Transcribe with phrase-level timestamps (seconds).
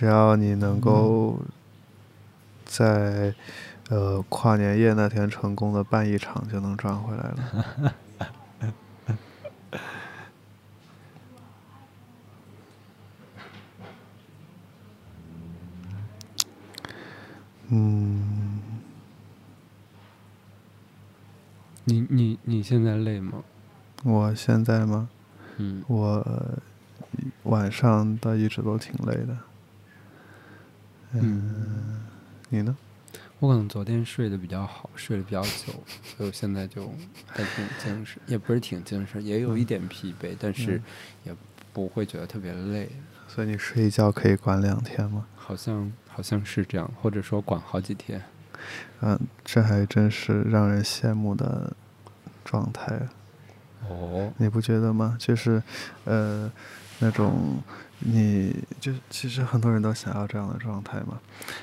[0.00, 1.38] 只要你能够
[2.64, 3.34] 在
[3.90, 7.94] 呃跨年夜那天成功的办一场，就能赚回来了。
[17.68, 18.62] 嗯，
[21.84, 23.42] 你你你现在累吗？
[24.04, 25.10] 我现在吗？
[25.58, 26.26] 嗯，我
[27.42, 29.36] 晚上倒一直都挺累的。
[31.12, 32.00] 嗯，
[32.48, 32.76] 你呢？
[33.38, 35.72] 我可能昨天睡得比较好，睡得比较久，
[36.04, 36.92] 所以我现在就
[37.26, 40.80] 还挺精神，也不是挺精神，也有一点疲惫，但是
[41.24, 41.34] 也
[41.72, 42.90] 不会觉得特别累。
[43.26, 45.24] 所以你睡一觉可以管两天吗？
[45.36, 48.22] 好像好像是这样，或者说管好几天。
[49.00, 51.74] 嗯，这还真是让人羡慕的
[52.44, 53.08] 状态。
[53.88, 55.16] 哦，你不觉得吗？
[55.18, 55.62] 就是，
[56.04, 56.52] 呃，
[57.00, 57.62] 那种，
[57.98, 61.18] 你就其实很多人都想要这样的状态嘛。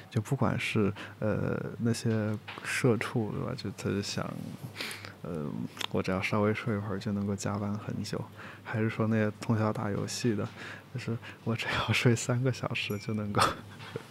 [0.09, 3.53] 就不管是呃那些社畜对吧？
[3.55, 4.25] 就他就想，
[5.21, 5.45] 呃，
[5.91, 8.19] 我只要稍微睡一会儿就能够加班很久，
[8.63, 10.47] 还是说那些通宵打游戏的，
[10.93, 13.41] 就是我只要睡三个小时就能够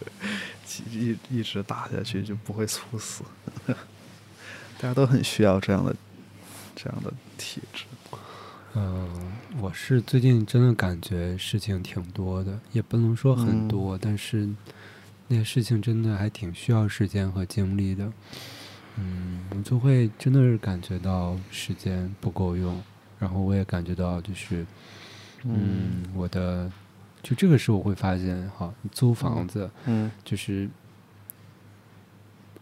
[0.91, 3.23] 一一直打下去就不会猝死。
[4.79, 5.93] 大家都很需要这样的
[6.75, 7.83] 这样的体质。
[8.79, 9.09] 嗯，
[9.59, 14.47] 我是最近真的感觉事情挺多的，也不能说很多，但是
[15.27, 18.13] 那些事情真的还挺需要时间和精力的。
[18.97, 22.79] 嗯，我就会真的是感觉到时间不够用，
[23.17, 24.63] 然后我也感觉到就是，
[25.43, 26.71] 嗯，我的
[27.23, 30.69] 就这个时候我会发现哈，租房子，嗯，就是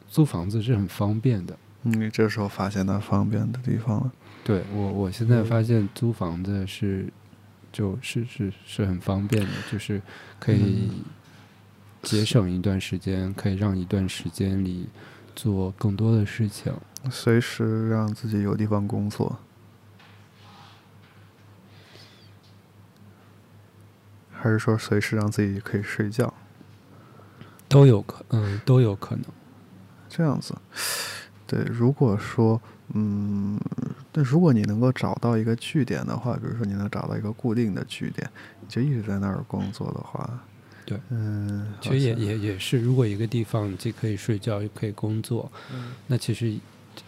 [0.07, 1.57] 租房子是很方便的。
[1.81, 4.11] 你这时候发现它方便的地方了。
[4.45, 7.11] 对我，我现在发现租房子是，
[7.71, 9.99] 就是是是很方便的，就是
[10.39, 10.87] 可以
[12.03, 14.87] 节省一段时间，可以让一段时间里
[15.35, 16.71] 做更多的事情，
[17.09, 19.39] 随时让自己有地方工作，
[24.31, 26.31] 还是说随时让自己可以睡觉，
[27.67, 29.25] 都有可，嗯，都有可能，
[30.07, 30.53] 这样子。
[31.47, 32.61] 对，如果说，
[32.93, 33.59] 嗯，
[34.17, 38.25] 但如果你能够找到一个据点的话，比如说你能找到一个固定的据点，
[38.65, 40.41] 就一直在那儿工作的话，
[40.85, 45.51] 对，嗯，其实也也也是，如果一个地方既可以睡觉又可以工作，
[46.07, 46.57] 那其实，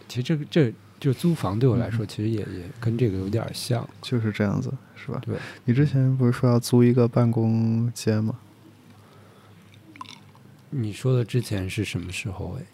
[0.06, 0.70] 其实这个这
[1.00, 5.18] 就租房对我来说，其实也也跟这个有点像，就是这样子，是吧？
[5.24, 8.38] 对，你之前不是说要租一个办公间吗？
[10.68, 12.58] 你说的之前是什么时候？
[12.60, 12.66] 哎。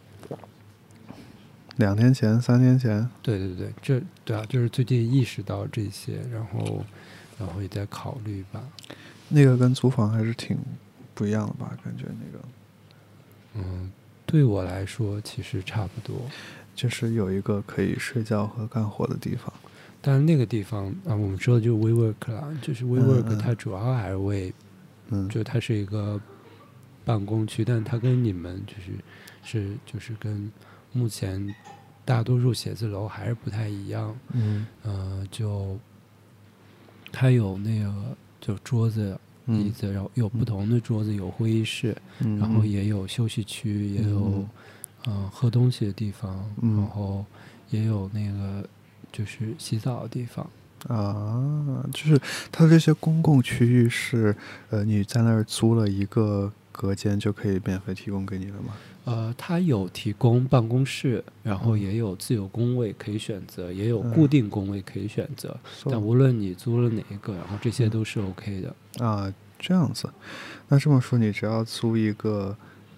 [1.76, 6.84] 两天前、三天前，对对对，这对啊，就是最近意识到这些，然后，
[7.36, 8.62] 然后也在考虑吧。
[9.28, 10.56] 那个跟租房还是挺
[11.14, 11.76] 不一样的吧？
[11.84, 12.44] 感觉那个，
[13.56, 13.90] 嗯，
[14.24, 16.16] 对我来说其实差不多，
[16.76, 19.52] 就是有一个可以睡觉和干活的地方。
[20.00, 24.54] 但是那个地方啊，我们说的就是 WeWork 啦，就是 WeWork，它主要还是为，
[25.08, 26.20] 嗯，就它是一个
[27.04, 28.92] 办公区，但它跟你们就是
[29.42, 30.52] 是就是跟。
[30.94, 31.54] 目前
[32.06, 35.78] 大多数写字楼还是不太一样，嗯，呃，就
[37.12, 37.92] 它有那个
[38.40, 41.94] 就桌子、椅子，然后有不同的桌子，有会议室，
[42.38, 44.46] 然后也有休息区，也有
[45.06, 45.28] 嗯。
[45.30, 47.26] 喝东西的地方，然后
[47.68, 48.66] 也有那个
[49.12, 50.48] 就是洗澡的地方。
[50.88, 52.18] 啊，就是
[52.50, 54.34] 它这些公共区域是
[54.70, 58.74] 呃你在那儿租了一个隔间就可以免费提供给你了吗？
[59.04, 65.54] 呃，它有提供办公室，然后也有自由工位可以选择，也有固定工位可以选择。
[65.84, 69.04] 但无论你租了哪一个，然后这些都是 OK 的。
[69.04, 70.08] 啊，这样子。
[70.68, 72.56] 那这么说，你只要租一个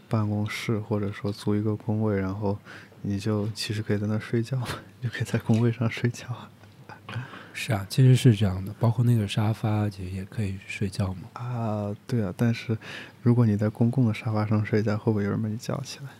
[0.08, 2.56] 办公室，或者说租一个工位，然后
[3.02, 4.56] 你就其实可以在那睡觉，
[5.02, 6.26] 就可以在工位上睡觉。
[7.58, 11.22] 是啊，其实是这样的，包括那个沙发，其实也可以睡觉嘛。
[11.32, 12.76] 啊，对啊，但是
[13.22, 16.10] 如果你在公共的沙发上睡觉，会不会有人把你叫起来？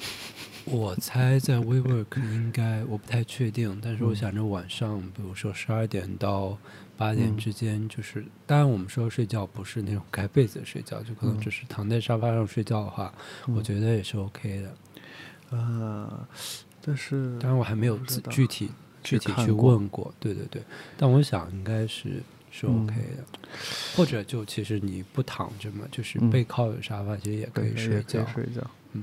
[0.64, 6.56] 我猜在 WeWork 应该，我不太确定，但是我想着晚上，比如说十二点到
[6.96, 13.12] 八点之间，就是当然我们说睡觉不是那种盖被子睡觉，就可能只是躺在沙发上睡觉的话，
[13.48, 15.56] 我觉得也是 OK 的。
[15.56, 16.26] 啊，
[16.80, 17.98] 但是当然我还没有
[18.30, 18.70] 具体。
[19.02, 20.62] 具体去问过，对对对，
[20.96, 23.24] 但我想应该是是 OK 的，
[23.96, 28.60] 或者就其实你不躺着嘛，就是背靠着沙发，其实也可以睡觉，睡觉，
[28.92, 29.02] 嗯。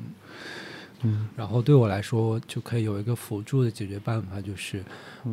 [1.01, 1.29] 嗯。
[1.35, 4.83] 然后对我来说，就可以有一个辅助的解决办法，就是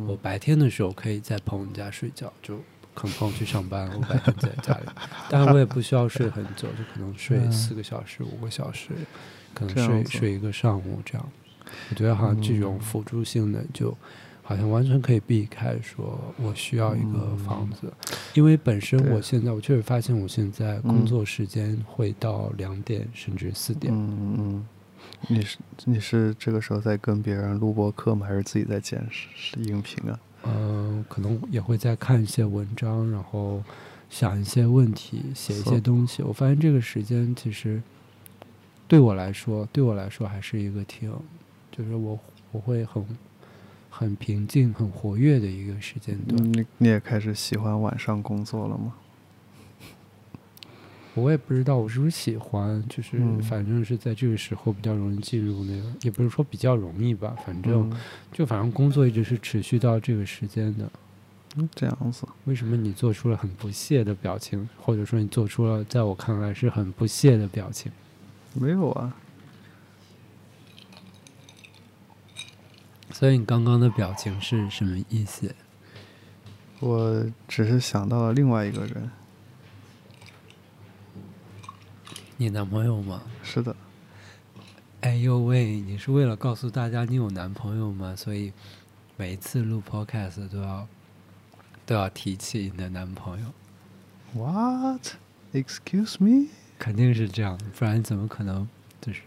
[0.07, 2.57] 我白天的时候可以在朋友家睡觉，就
[2.93, 4.85] 可能朋友去上班，我白天在家里，
[5.29, 7.51] 当然我也不需要睡很久，就可能睡嗯。
[7.51, 8.91] 四个小时、五个小时，
[9.53, 11.31] 可能睡睡一个上午这样。
[11.89, 13.95] 我觉得好像这种嗯辅助性的就。
[14.47, 17.91] 好像完全可以避开，说我需要一个嗯房子，
[18.35, 24.67] 因为本身我现在我确实发现我现在工嗯作时间会到两点甚至四点，嗯嗯，
[25.27, 28.27] 你是你是这个时候在跟别人录播课吗？
[28.27, 30.19] 还是自己在剪视音频啊？
[30.43, 33.63] 嗯、可能也会在看一些文章，然后
[34.11, 36.21] 想一些问题，写一些东西。
[36.21, 37.81] 我发现这个时间其实
[38.87, 41.11] 对我来说，对我来说还是一个挺，
[41.71, 42.19] 就是我
[42.51, 43.03] 我会很
[43.97, 46.51] 很平静、很活跃的一个时间段。
[46.51, 48.93] 你你也开始喜欢晚上工作了吗？
[51.13, 57.97] 我也不知道我是不是喜欢，就是嗯反正是在这个时候比较容易进入那个，也不是说比较容易吧，反正嗯
[58.33, 60.91] 就反正工作一直是持续到这个时间的。
[61.55, 67.89] 嗯，这样子，为什么你做出了很不屑的表情，或者说你做出了在我看来是很不屑的表情？
[68.53, 69.15] 没有啊？
[73.17, 75.55] 所以你刚刚的表情是什么意思？
[76.81, 79.09] 我只是想到了另外一个人。
[82.35, 83.21] 你男朋友吗？
[83.41, 83.73] 是的，
[84.99, 88.13] 哎呦喂，你是为了告诉大家你有男朋友吗？
[88.17, 88.51] 所以
[89.15, 90.85] 每一次录 podcast 都要
[91.85, 93.45] 都要提起你的男朋友
[94.33, 95.13] ，What?
[95.53, 96.49] Excuse me?
[96.77, 98.67] 肯定是这样，不然怎么可能
[98.99, 99.21] 就是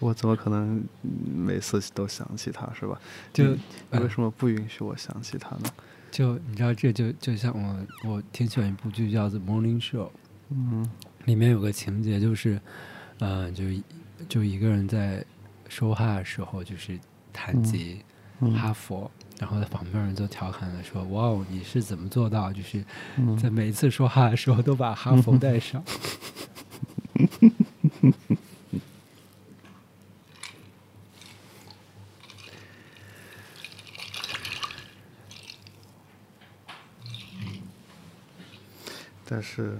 [0.00, 3.00] 我怎么可能嗯每次都想起他是吧？
[3.32, 3.58] 就为
[3.90, 5.70] 呃什么不允许我想起他呢？
[6.10, 10.06] 就你知道这就就像我我挺喜欢一部剧叫做《Morning Show》，
[10.50, 10.84] 嗯
[11.26, 12.60] 里面有个情节就是，
[13.20, 13.64] 呃，就
[14.28, 15.24] 就一个人在
[15.68, 16.98] 说话的时候就是
[17.32, 18.02] 弹吉
[18.40, 19.08] 嗯哈佛，
[19.38, 22.52] 然后在旁边人就调侃的说：“哇哦，你是怎么做到？
[22.52, 22.84] 就是
[23.18, 25.84] 嗯在每一次说话的时候都把哈佛带上。
[39.40, 39.78] ”但是，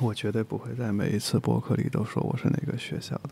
[0.00, 3.30] 我绝对不会在每一次博客里都说我是哪个学校的。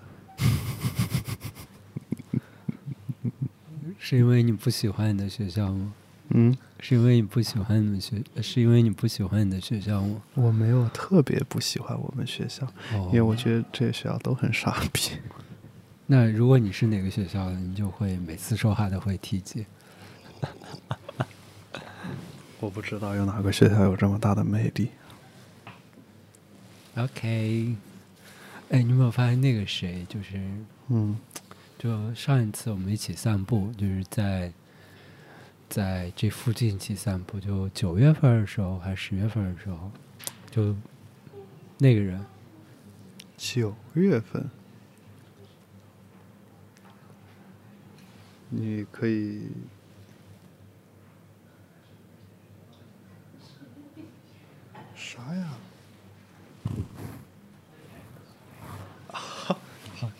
[3.99, 5.93] 是因为你不喜欢你的学校吗？
[6.29, 10.23] 嗯，是因为你不喜欢你们学，是因为你不喜欢你的学校吗？
[10.35, 12.65] 我没有特别不喜欢我们学校，
[12.95, 15.19] 哦因为我觉得这些学校都很傻逼。
[16.07, 19.67] 那如果你是哪个学校的，你就会每次说话都会提及。
[22.61, 24.91] 我不知道有哪个学校有这么大的魅力。
[26.97, 27.75] OK，
[28.71, 30.39] 哎，你有没有发现那个谁，就是
[30.89, 31.19] 嗯。
[31.79, 34.53] 就上一次我们一起散步，就是在
[35.67, 39.91] 在这附近一起散步，就九月份的时候还是十月份的时候，
[40.51, 40.77] 就
[41.79, 42.23] 那个人，
[43.39, 44.47] 九月份，
[48.51, 49.49] 你可以
[55.27, 55.45] 啥呀？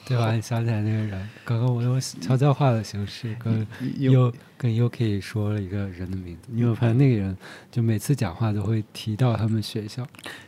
[0.05, 0.33] 对吧？
[0.35, 3.67] 你想起来那个人，刚刚我用悄悄话的形式跟
[3.97, 7.37] 有又跟 UK 说了一个人的名字，你有发现那个人
[7.71, 10.07] 就每次讲话都会提到他们学校？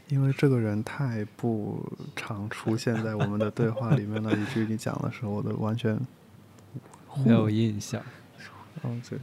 [0.08, 1.80] 因为这个人太不
[2.16, 5.96] 常出现在我们的对话里面了，以至于你讲的时候，我都完全
[7.24, 8.02] 没有印象。
[8.82, 9.18] 哦，对，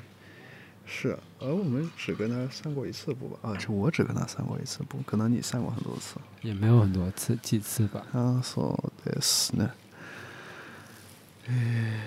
[0.89, 3.39] 是啊，而我们只跟他散过一次步吧？
[3.43, 6.17] 啊，是我只跟他散过一次步，可能你散过很多次。
[6.43, 8.05] 也没有很多次，几次吧。
[8.13, 9.71] あそうですね。
[11.49, 12.01] 哎，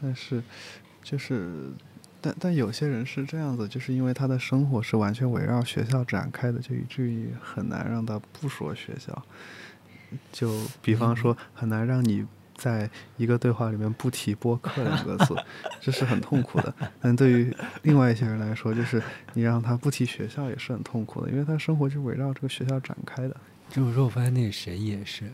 [0.00, 0.42] 但是
[1.02, 1.72] 就是，
[2.20, 9.24] 但但有些人是这样子，就是因为他的生活是完全围绕学校展开的，就以至于很难让他不说学校。
[10.32, 15.35] 就比方说，很难让你 在一个对话里面不提播客两个字，
[15.81, 16.73] 这是很痛苦的。
[17.01, 19.01] 但对于另外一些人来说，就是
[19.33, 23.35] 你让他不提学校也是很痛苦的，因为他生活就围绕这个学校展开的。
[23.69, 25.25] 就是说，我发现那个谁也是，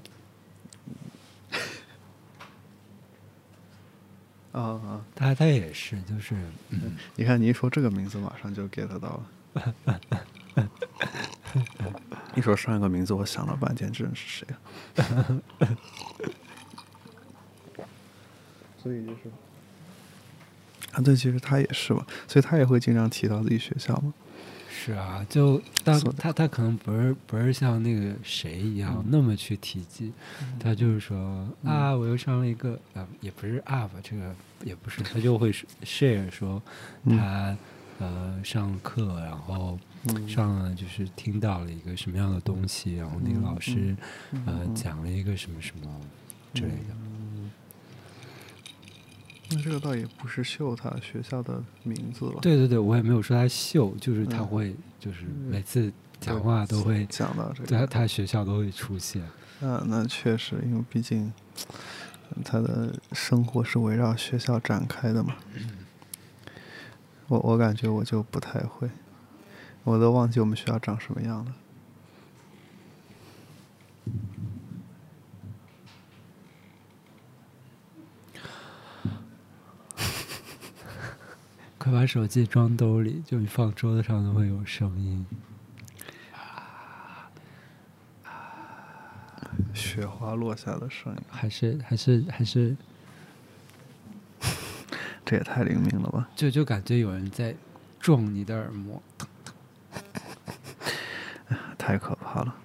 [4.53, 5.05] 啊 啊！
[5.13, 6.33] 他他也是，就是
[6.69, 9.25] 嗯， 你看，你一说这个名字，马上就 get 到了。
[12.35, 14.47] 一说上一个名字，我想了半天，这人是谁
[15.03, 15.41] 啊？
[18.81, 19.19] 所以就是
[20.93, 24.13] 啊，对，其实他也是嘛，所以他也会经常提到自己学校嘛。
[24.83, 30.11] 是啊，就当他他可能不是不是像那个谁一样那么去提及，
[30.59, 34.33] 他就是说啊，我又上了一个啊，也不是 up 这个
[34.63, 35.51] 也不是，他就会
[35.83, 36.59] share 说
[37.03, 37.57] 嗯他
[37.99, 43.95] 呃上课，然后嗯上了就是听到了一个什么样的东西，然后那个嗯老师
[44.31, 46.01] 嗯呃嗯讲了一个什么什么
[46.55, 46.95] 之类的。
[49.51, 59.21] 那这个倒也不是秀他学校的名字了，对对对，我也没有说他秀，就是他嗯会就是嗯每次讲话都会讲到这在个，他学校都会出现。
[59.59, 61.31] 那那确实，因为毕竟
[62.43, 65.35] 他的生活是围绕学校展开的嘛。
[67.27, 68.89] 我我感觉我就不太会，
[69.83, 71.53] 我都忘记我们学校长什么样了。
[81.81, 85.25] 快把手机装兜里，就你放桌子上都会有声音。
[89.73, 92.77] 雪花落下的声音，还是还是还是，
[95.25, 96.29] 这也太灵敏了吧！
[96.35, 97.55] 就就感觉有人在
[97.99, 99.01] 撞你的耳膜。
[101.79, 102.55] 太可怕了。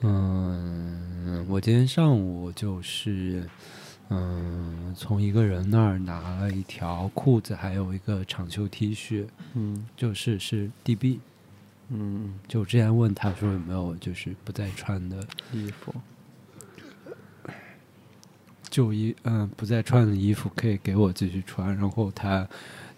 [0.00, 3.48] 嗯，我今天上午就是，
[4.12, 9.24] 嗯，从一个人那儿拿了一条裤子，还有一个长袖 T 恤，
[9.54, 11.18] 嗯就是是 DB。
[11.92, 15.94] 嗯，就之前问他说有没有就是不再穿的衣服，
[18.68, 21.76] 旧衣，嗯，不再穿的衣服可以给我继续穿。
[21.76, 22.48] 然后他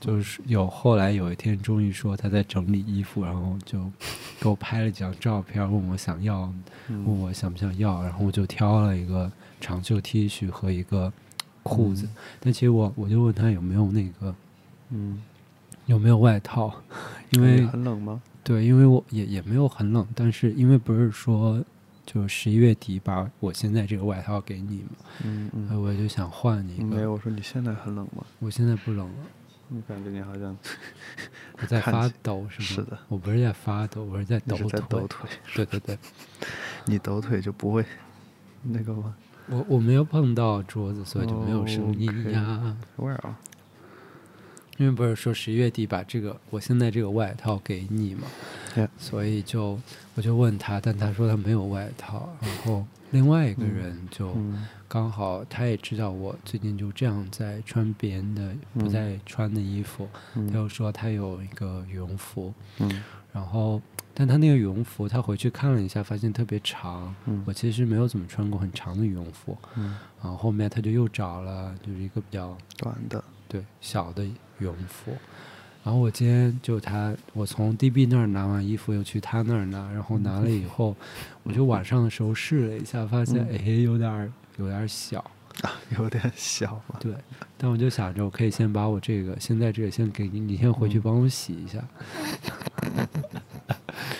[0.03, 3.79] 就是有后来有一天终于说他在整理衣服，然后就
[4.41, 6.55] 给我拍了几张照片，问我想要，问
[6.89, 9.31] 嗯我想不想要，然后我就挑了一个
[9.61, 11.13] 长袖 T 恤和一个
[11.63, 12.09] 裤子。
[12.41, 14.35] 但其实我我就问他有没有那个
[14.91, 15.23] 嗯，
[15.87, 16.75] 有没有外套，
[17.31, 18.21] 因为很冷吗？
[18.43, 21.65] 对，因为我也也没有很冷，但是因为不是说
[22.05, 24.89] 就十一月底把我现在这个外套给你嘛，
[25.23, 26.85] 嗯我就想换一个。
[26.85, 28.25] 没有，我说你现在很冷吗？
[28.41, 29.15] 我现在不冷了，
[29.75, 30.57] 你感觉你好像
[31.61, 32.67] 我在发抖是吗？
[32.67, 34.81] 是的，我不是在发抖，我是在抖腿。
[34.89, 35.99] 抖腿，对对对，
[36.87, 37.85] 你抖腿就不会
[38.63, 39.15] 那个吗
[39.49, 42.77] 我我没有碰到桌子，所以就没有声音呀。
[44.79, 48.23] 因为不是说十一月底把这个我现在这个外套给你嘛
[48.75, 49.79] Yeah 所以就
[50.15, 52.29] 我就问他，但他说他没有外套。
[52.41, 58.91] 然后另外一个嗯人就嗯刚好他也知道我最近就这样在穿别人的不嗯。
[58.91, 63.03] 再穿的衣服，他嗯又说他有一个羽绒服，嗯。
[63.33, 63.81] 然后
[64.13, 67.15] 但他那个羽绒服他回去看了一下，发现特别长。
[67.25, 67.43] 嗯。
[67.47, 75.11] 我其实没有怎么穿过很长的羽绒服，嗯，然后后面他就又找了就是一个比较短的，对小的羽绒服。
[75.83, 80.95] 然后我今天就他，我从 DB 那儿拿完衣服，又去他那儿拿，然后拿了以后，
[81.45, 83.57] 我就晚上的时候试了一下，发现嗯。
[83.57, 84.31] 哎有点儿
[84.63, 85.25] 有点儿小，
[85.99, 86.97] 有点小嘛。
[87.01, 87.15] 对。
[87.59, 91.79] 但我就想着，我可以先把我这个现在这个先给你，你先回去嗯帮我洗一下，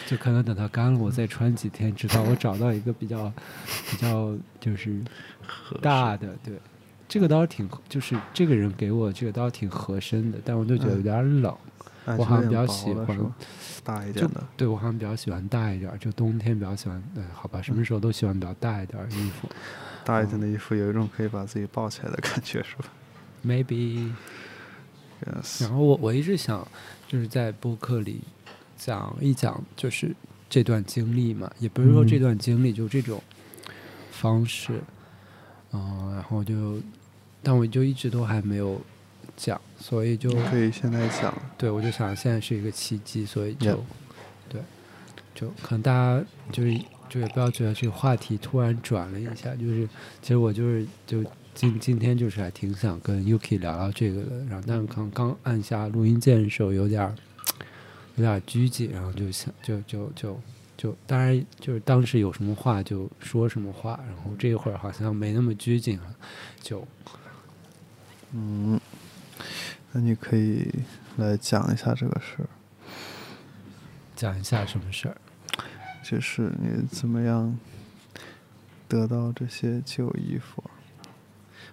[0.07, 3.33] 就可能等它干了，我再穿几天，直到我找到一个比较
[3.91, 5.03] 比较就是
[5.81, 6.55] 大的，对。
[7.09, 11.55] 这个倒是挺，就是这个人给我这个倒是挺合身的，但我就觉得有点冷。
[12.05, 13.07] 哎我好像比较喜欢
[13.85, 14.43] 大一点的。
[14.57, 19.49] 对我好像比较喜欢大一点，就冬天比较喜欢，呃，好吧，什么时候都喜欢比较大一点的衣服。
[20.05, 22.85] 大一点的衣服有一种可以把自己抱起来的感觉，是吧
[23.45, 26.67] Maybe，？Yes，然后我我一直想
[27.07, 28.21] 就是在播客里
[28.77, 30.13] 讲一讲，就是
[30.51, 33.23] 这段经历嘛，也不是说这嗯段经历就这种
[34.11, 34.83] 方式，
[35.73, 36.81] 嗯、然后就，
[37.43, 38.81] 但我就一直都还没有
[39.37, 41.33] 讲，所以就可以现在讲。
[41.57, 43.85] 对，我就想现在是一个契机，所以就
[44.49, 44.61] 对，
[45.35, 49.89] 就可能大家就是就也不要觉得这个话题突然转了一下，就是
[50.21, 51.25] 其实我就是就
[51.55, 57.15] 今今天就是还挺想跟 Yuki 聊聊这个的，然后但是可能刚按下录音键的时候有点儿
[58.17, 60.41] 有点拘谨，然后就想就就就
[60.77, 66.15] 就当然就是当时有什么话就说什么话，然后这一会儿好像没那么拘谨了，
[66.61, 66.87] 就
[68.33, 68.81] 嗯，
[69.93, 70.71] 那你可以
[71.19, 72.49] 来讲一下这个事儿，
[74.17, 75.17] 讲一下什么事儿。
[76.03, 77.57] 就是你怎么样
[78.89, 80.65] 得到这些旧衣服？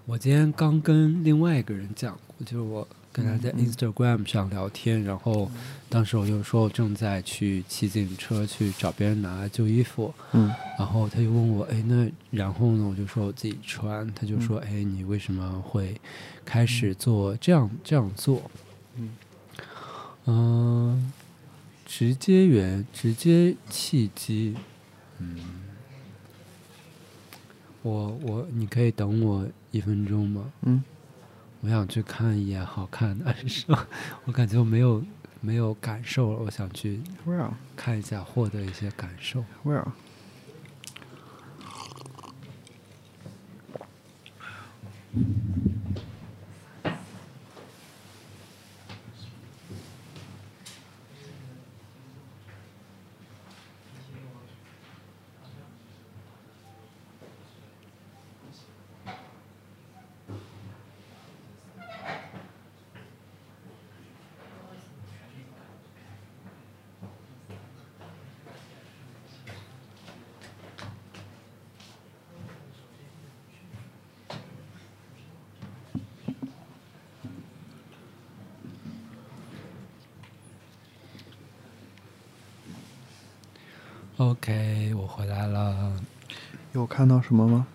[0.06, 5.50] 我今天刚跟另外一个人讲过，就是我跟他在 Instagram 上聊天，然后
[5.90, 10.54] 当时我就说我正在去骑自行车去找别人拿旧衣服，嗯。
[10.78, 12.88] 然后他就问我，哎，那然后呢？
[12.88, 16.00] 我就说我自己穿，他就说，嗯哎，你为什么会
[16.46, 18.50] 开始做这样这样做？
[18.96, 19.10] 嗯。
[20.26, 21.12] 嗯、
[21.86, 24.56] 直接原直接契机，
[25.18, 25.38] 嗯，
[27.82, 30.52] 我我你可以等我一分钟吗？
[30.62, 30.84] 嗯
[31.62, 33.66] 我想去看一眼好看的，但是
[34.26, 35.04] 我感觉我没有
[35.42, 37.02] 没有感受了，我想去
[37.76, 39.44] 看一下，获得一些感受。
[84.20, 85.94] OK，我回来了。
[86.74, 87.66] 有看到什么吗？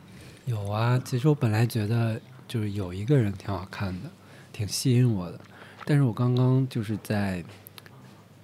[0.45, 4.11] 有啊，其实我本来觉得就是有一个人挺好看的，
[4.53, 5.41] 挺吸引我的，
[5.87, 7.43] 但是我刚刚就是在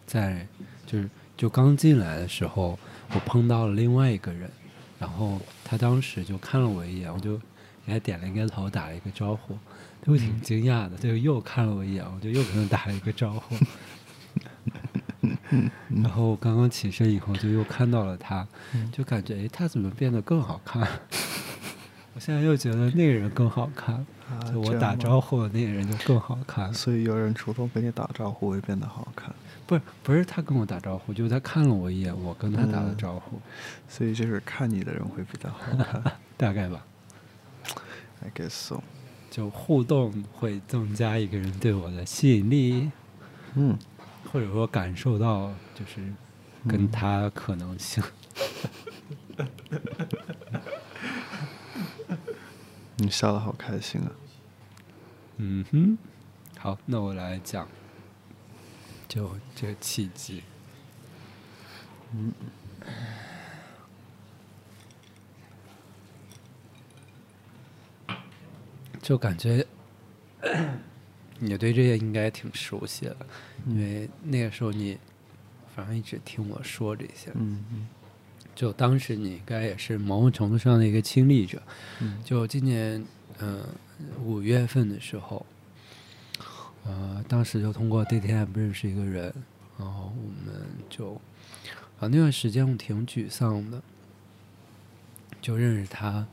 [0.06, 0.46] 在
[0.86, 2.78] 就是就刚进来的时候，
[3.12, 4.50] 我碰到了另外一个人，
[4.98, 7.36] 然后他当时就看了我一眼，我就
[7.84, 9.54] 给他点了一个头，打了一个招呼，
[10.00, 13.54] 他就挺惊讶的，他就又看了我一眼，我就又跟他打了一个招呼。
[15.88, 18.46] 然后我刚刚起身以后，就又看到了他，
[18.92, 20.80] 就感觉诶，他怎么变得更好看？
[22.14, 23.94] 我现在又觉得那个人更好看，
[24.28, 26.72] 啊，就我打招呼的那个人就更好看。
[26.74, 29.32] 所以有人主动跟你打招呼会变得好看，
[29.66, 33.40] 不是不是他跟我打招呼，就是他看了我一眼，我跟他打了嗯招呼，
[33.88, 36.02] 所以就是看你的人会比较好看。
[36.36, 36.84] 大概吧。
[38.22, 38.82] I guess so。
[39.30, 42.90] 就互动会增加一个人对我的吸引力，
[43.54, 43.78] 嗯，
[44.24, 46.12] 或者说感受到就是
[46.68, 48.02] 跟嗯他可能性。
[52.96, 54.12] 你笑的好开心啊。
[55.38, 55.96] 嗯哼，
[56.58, 57.66] 好，那我来讲，
[59.08, 60.42] 就这个契机。
[62.12, 62.32] 嗯，
[69.00, 69.66] 就感觉
[71.40, 73.16] 你对这些应该挺熟悉的，
[73.66, 74.96] 因嗯为那个时候你
[75.74, 77.30] 反正一直听我说这些。
[77.34, 77.88] 嗯嗯
[78.54, 81.62] 就当时你应该也是某种程度上的一个亲历者。
[82.00, 83.02] 嗯就今年
[83.38, 83.64] 嗯
[84.22, 85.46] 五月份的时候，
[86.84, 89.32] 呃，当时就通过 DTM 认识一个人，
[89.78, 91.14] 然后我们就
[92.00, 93.80] 啊那段时间我挺沮丧的，
[95.40, 96.26] 就认识他，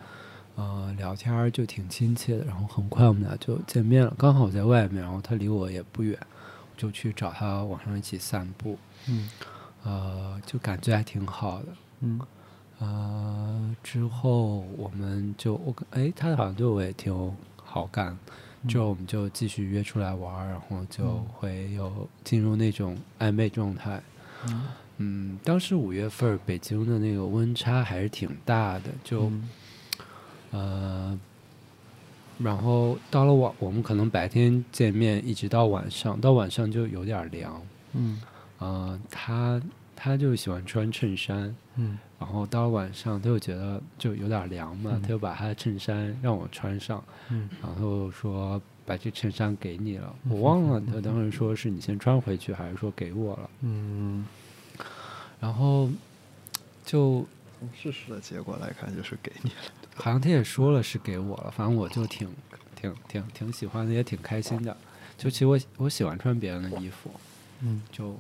[0.57, 6.17] 呃，聊天就挺亲切的，然后很快我们俩就见面了，刚好在外面，然后他离我也不远，
[6.75, 8.75] 就去找他晚上一起散步，
[9.07, 9.29] 嗯
[9.83, 11.67] 呃，就感觉还挺好的。
[12.01, 12.19] 嗯
[12.79, 17.31] 呃，之后我们就我跟哎，他好像对我也挺有
[17.63, 18.17] 好感，
[18.67, 24.01] 之后我们就继续约出来玩儿，然后就嗯会有进入那种暧昧状态。
[24.47, 24.65] 嗯
[24.97, 29.47] 嗯，当时五月份北京的那个温差还是挺大的，就、嗯
[30.57, 31.19] 呃，
[32.39, 37.61] 然后到了晚，我们可能白天见面，一直到晚上，到晚上就有点凉。
[37.93, 38.21] 嗯
[38.59, 39.61] 呃，他
[39.95, 54.25] 他就喜欢穿衬衫，嗯然后到了晚上，他又觉得就有点凉嘛，嗯他就把他的衬衫让我穿上，嗯然后说把这衬衫给你了，嗯我忘了 他当时说是你先穿回去，还是说给我了，嗯，
[55.39, 55.87] 然后
[56.85, 57.25] 就
[57.59, 59.55] 从事实的结果来看，就是给你了。
[59.97, 62.29] 好像他也说了是给我了，反正我就挺
[62.75, 64.75] 挺挺挺喜欢的，也挺开心的。
[65.17, 67.11] 就其实我我喜欢穿别人的衣服，
[67.61, 67.81] 嗯。
[67.91, 68.17] 就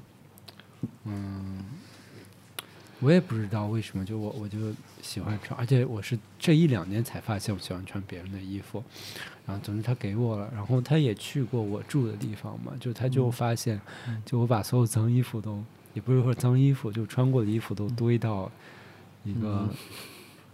[1.05, 1.65] 嗯，
[2.99, 4.57] 我也不知道为什么，就我我就
[5.01, 8.83] 喜欢穿，而且我是这一两年才发现我喜欢穿别人的衣服。
[9.45, 13.79] 然后总之他给我了，然后他也去过我住的地方嘛，就他就发现，
[14.25, 15.63] 就我把所有脏衣服都，
[15.93, 18.51] 也不是说脏衣服，就穿过的衣服都堆到
[19.23, 19.67] 一个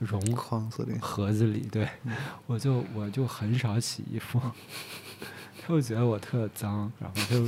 [0.03, 1.87] 容框子里，盒子里，对，
[2.45, 4.39] 我就我就很少洗衣服，
[5.61, 7.47] 他就觉得我特脏，然后他就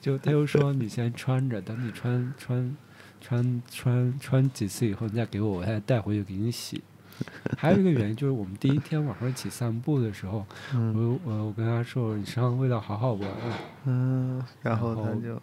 [0.00, 2.76] 就他又说你先穿着，等你穿穿
[3.20, 6.82] 穿穿穿几次以后，你再给我，我再带回去给你洗。
[7.58, 10.94] 还有一个原因就是我们第一天晚上一起散步的时候，嗯。
[10.94, 15.42] 我我我跟他说你身上味道好好闻啊，嗯，然后然后他就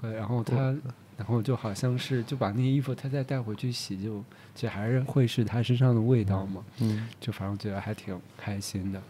[0.00, 0.74] 对，然后他，
[1.16, 4.22] 然后就好像是就把那个衣服他再带回去洗，就
[4.54, 9.02] 就还是会是他身上的味道嘛，嗯就反正觉得还挺开心的。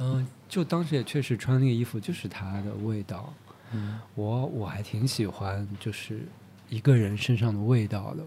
[0.00, 3.32] 嗯，就当时也确实穿那个衣服就是他的味道，
[3.72, 3.98] 嗯。
[4.16, 6.26] 我我还挺喜欢就是
[6.68, 8.24] 一个人身上的味道的，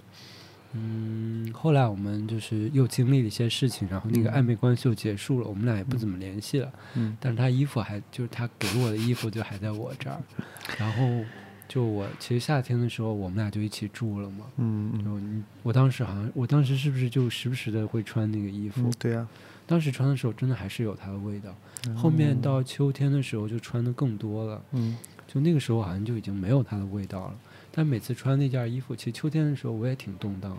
[0.73, 4.33] 嗯，后来我们就是又经历了一些事情，然后那个嗯。
[4.33, 6.71] 暧昧关系就结束了，我们俩也不怎么联系了。
[6.93, 7.17] 嗯。
[7.19, 10.21] 但是他衣服还就是他给我的衣服就还在我这儿，
[10.79, 11.25] 然后
[11.67, 14.45] 就我其实夏天的时候我们俩就一起住了嘛。
[14.57, 18.87] 嗯嗯就你我当时好像我当时是不是就时不时的会穿那个衣服？
[18.87, 19.27] 嗯，对呀、
[19.65, 21.55] 当时穿的时候真的还是有它的味道。
[21.95, 27.35] 后面到秋天的时候就穿的更多了，嗯就那个时候好像就已经没有它的味道了。
[27.71, 30.57] 但每次穿那件衣服，其实秋天的时候我也挺动荡的。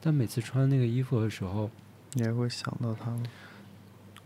[0.00, 1.70] 但每次穿那个衣服的时候，
[2.12, 3.22] 你还会想到它吗？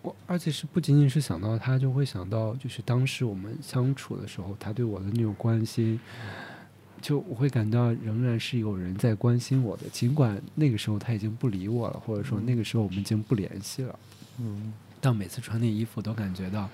[0.03, 5.99] 我而且是不仅仅是想到他，就会想到就是当时我们相处的时候，他对我的那种关心，
[7.01, 13.99] 就我会感到仍然是有人在关心我的，尽管那个时候他已经不理我了，或者说那个时候我们已经不联系了。
[14.39, 16.69] 嗯但每次穿那衣服都感觉到，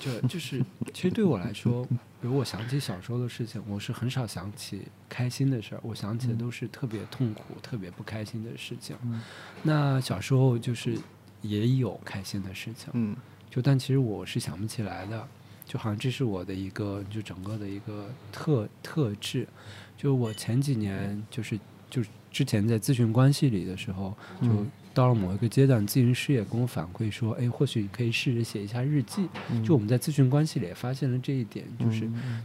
[0.00, 0.60] 就就是
[0.92, 1.84] 其实对我来说，
[2.20, 8.96] 比如我想起小时候的事情，我是很少想起开心的事儿，我想起的都是特别痛苦、特别不开心的事情。
[9.04, 9.22] 嗯
[9.62, 10.98] 那小时候就是
[11.42, 13.14] 也有开心的事情，嗯。
[13.50, 15.28] 就但其实我是想不起来的，
[15.66, 19.46] 就好像这是我的一个就整个的一个特特质。
[19.94, 29.28] 就我前几年就是就之前在咨询关系里的时候，就嗯到了某一个阶段，咨询师也跟我反馈说，哎，或许你可以试着写一下日记。
[29.50, 32.00] 嗯，就我们在咨询关系里也发现了这一点，就是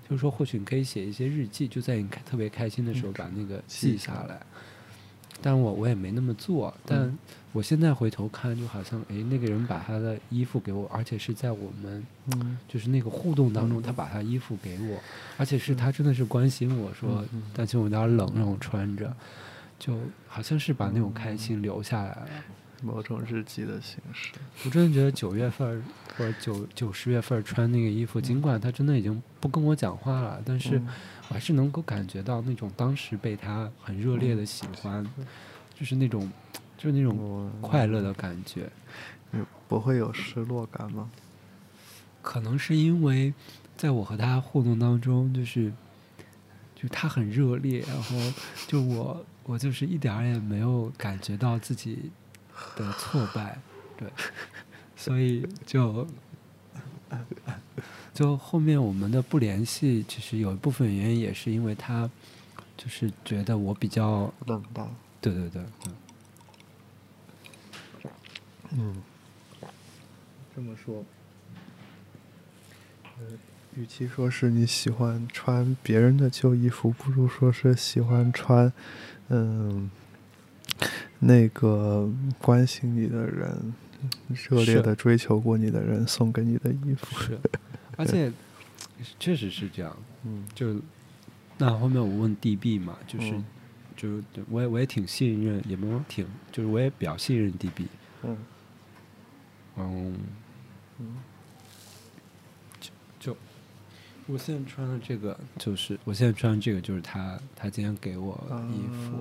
[0.09, 4.41] 就是说，或许你可以写一些日记，就在你特别开心的时候把那个记下来。
[5.41, 7.17] 但我我也没那么做，但嗯
[7.53, 12.57] 我现在回头看，就好像哎，那个人把他的衣服给我，而且是在我们嗯。
[12.67, 14.99] 就是那个互动当中，他把他衣服给我，
[15.37, 19.11] 而且是他真的是关心我说担心我有点冷，让我穿着，
[19.79, 19.97] 就
[20.27, 22.27] 好像是把那种开心留下来了。
[22.83, 24.33] 某种日记的形式。
[24.63, 25.81] 我真的觉得九月份儿
[26.15, 30.87] 或者九九十月份穿那个衣服，尽管他真的已经不跟我讲话了，但是嗯
[31.29, 35.05] 我还是能够感觉到那种当时被他很热烈的喜欢，
[35.73, 36.31] 就是那种
[36.77, 38.69] 就是那种快乐的感觉。
[39.33, 41.09] 有不会有失落感吗？
[42.21, 43.33] 可能是因为
[43.75, 45.71] 在我和他互动当中，就是
[46.75, 48.15] 就他很热烈，然后
[48.67, 52.09] 就我我就是一点儿也没有感觉到自己
[52.75, 53.59] 的挫败，
[53.97, 54.09] 对，
[54.95, 56.07] 所以就
[58.17, 62.09] 就后面我们的不联系，其实有一部分原因也是因为他
[62.75, 64.89] 就是觉得我比较，冷淡。
[65.21, 65.93] 对对对，嗯
[68.71, 68.95] 嗯，
[70.55, 71.05] 这么说，
[73.19, 73.25] 呃，
[73.75, 78.73] 与其说是你喜欢穿别人的旧衣服，不如说是喜欢穿，
[79.27, 79.91] 嗯，
[81.19, 83.75] 那个关心你的人、
[84.29, 87.35] 热烈的追求过你的人送给你的衣服。
[87.97, 88.31] 是，而且
[89.19, 90.45] 确实是这样，嗯。
[90.53, 90.75] 就
[91.57, 93.45] 那后面我问 DB 嘛，就是、嗯
[93.95, 97.87] 就对我也我也挺信任，也没有挺，就是我也比较信任 DB，
[98.23, 98.37] 嗯。
[99.77, 100.15] 嗯，
[100.99, 101.17] 嗯
[104.29, 109.15] 我现在穿的这个就是我现在穿的这个就是他他今天给我的衣服、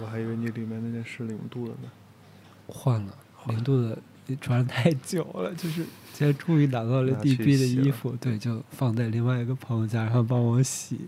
[0.00, 1.90] 我还以为你里面那件是零度的呢。
[2.66, 3.14] 换了，
[3.48, 3.98] 零度的
[4.36, 11.00] 穿得太久了，就是现在终于拿到了 DB 的衣服，对，就放在另外一个朋友家，然后帮我洗。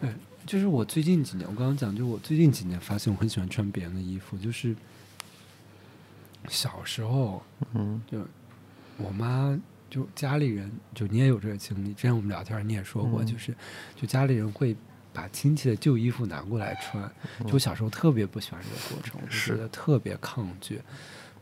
[0.00, 0.10] 对，
[0.46, 4.74] 就是我最近几年，我刚刚讲，就我最近几年发现我很喜欢穿别人的衣服，就是
[6.48, 7.42] 小时候
[7.74, 8.18] 嗯就
[8.96, 9.58] 我妈
[9.90, 13.54] 就家里人，就你也有这个经历，之前我们聊天你也说过，嗯就是
[13.94, 14.76] 就家里人会
[15.12, 17.10] 把亲戚的旧衣服拿过来穿，
[17.46, 20.80] 就我小时候特别不喜欢这个过程，我就觉得特别抗拒。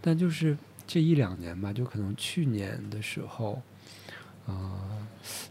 [0.00, 0.56] 但就是
[0.86, 3.60] 这一两年吧，就可能去年的时候，
[4.46, 4.80] 呃，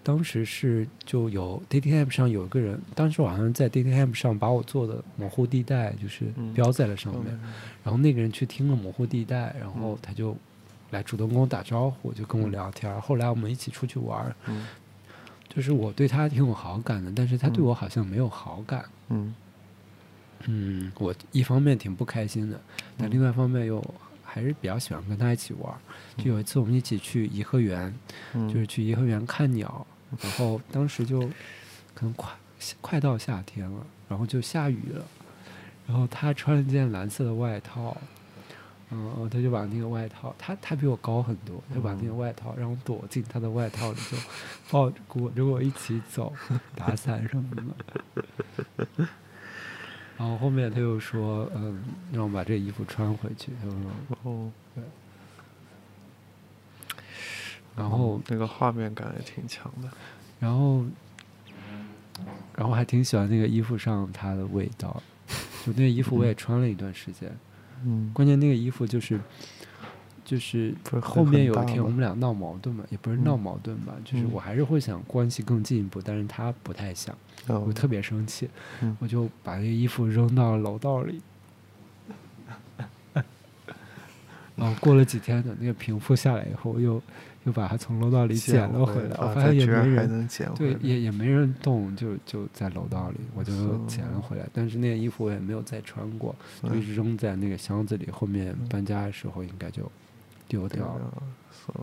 [0.04, 6.54] 当时是就有 dating app 上有一个人，当时我好像在 dating app 上把我做的模糊地带就是嗯。
[6.54, 7.54] 标在了上面，嗯。
[7.84, 10.36] 然后那个人去听了模糊地带，然后他就
[10.90, 13.00] 来主动跟我打招呼，就跟我聊天。
[13.00, 14.66] 后来我们一起出去玩，嗯
[15.50, 18.86] 就是我对他挺有好感的，但是他对我好像没有好感。
[19.10, 19.34] 嗯
[20.48, 22.62] 嗯，我一方面挺不开心的，
[22.98, 23.84] 但嗯另外一方面又
[24.24, 25.74] 还是比较喜欢跟他一起玩。
[26.18, 27.94] 就有一次我们一起去颐和园，
[28.34, 29.86] 嗯，就是去颐和园看鸟，
[30.22, 31.20] 然后当时就
[31.94, 32.32] 可能快
[32.80, 35.06] 快到夏天了，然后就下雨了，
[35.88, 37.98] 然后他穿了件蓝色的外套，
[38.92, 44.18] 嗯，他就把那个外套，他他比我高很多，他把那个外套让我躲进他的外套里，就
[44.72, 46.34] 抱着裹着我一起走，
[46.76, 49.08] 打伞什么的。
[50.18, 53.52] 然后后面他又说，嗯，让我把这衣服穿回去。
[53.62, 53.80] 他说，
[54.24, 54.84] 哦，对
[57.76, 59.90] 然后那个画面感也挺强的。
[60.40, 60.84] 然后
[62.56, 65.02] 然后还挺喜欢那个衣服上它的味道，
[65.66, 67.30] 就那衣服我也穿了一段时间。
[67.30, 67.38] 嗯，
[68.14, 69.20] 关键那个衣服就是，
[70.26, 77.16] 就是后面有一天我们俩闹矛盾嘛，也不是闹嗯矛盾吧，就是嗯我还是会想关系更进一步，但是他不太想，
[77.48, 77.64] 哦。
[77.68, 78.50] 我特别生气，
[78.82, 78.96] 嗯。
[79.00, 81.22] 我就把那个衣服扔到楼道里。
[84.56, 87.02] 然后过了几天，等那个平复下来以后，又
[87.50, 89.16] 又把它从楼道里捡了回来。
[89.18, 93.52] 我啊发现也没人，捡对，也也没人动，就就在楼道里，我就
[93.88, 94.48] 捡了回来。
[94.54, 98.08] 但是那件衣服我也没有再穿过，就一嗯直扔在那个箱子里。
[98.12, 99.92] 后面嗯搬家的时候应该就
[100.48, 101.06] 丢掉了。
[101.06, 101.74] 啊，so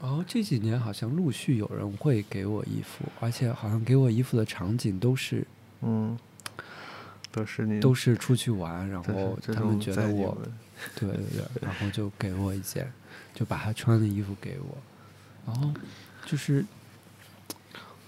[0.00, 5.46] 然后这几年好像陆续有人会给我衣服，而且好像给我衣服的场景都是
[5.82, 6.18] 嗯，
[7.30, 10.38] 都是你都是出去玩，然后他们觉得我
[10.94, 12.90] 对对对，然后就给我一件，
[13.40, 14.76] 就把他穿的衣服给我，
[15.46, 15.72] 然后
[16.26, 16.62] 就是，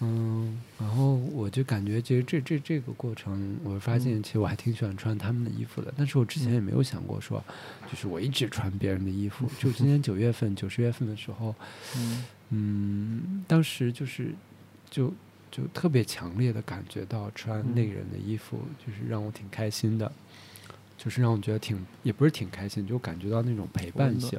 [0.00, 7.42] 嗯，然后我就感觉其实这这这个过程，我发现其实我还挺喜欢穿他们的衣服的，但是我之前也没有想过说，
[7.90, 11.54] 就是我一直穿别人的衣服，就今年九月份、九十月份的时候，
[11.96, 14.34] 嗯嗯，当时就是
[14.90, 15.10] 就
[15.50, 20.12] 就特别强烈的感觉到穿那个人的衣服，就是让我挺开心的，
[20.98, 24.38] 就是让我觉得挺也不是挺开心，就感觉到那种陪伴性。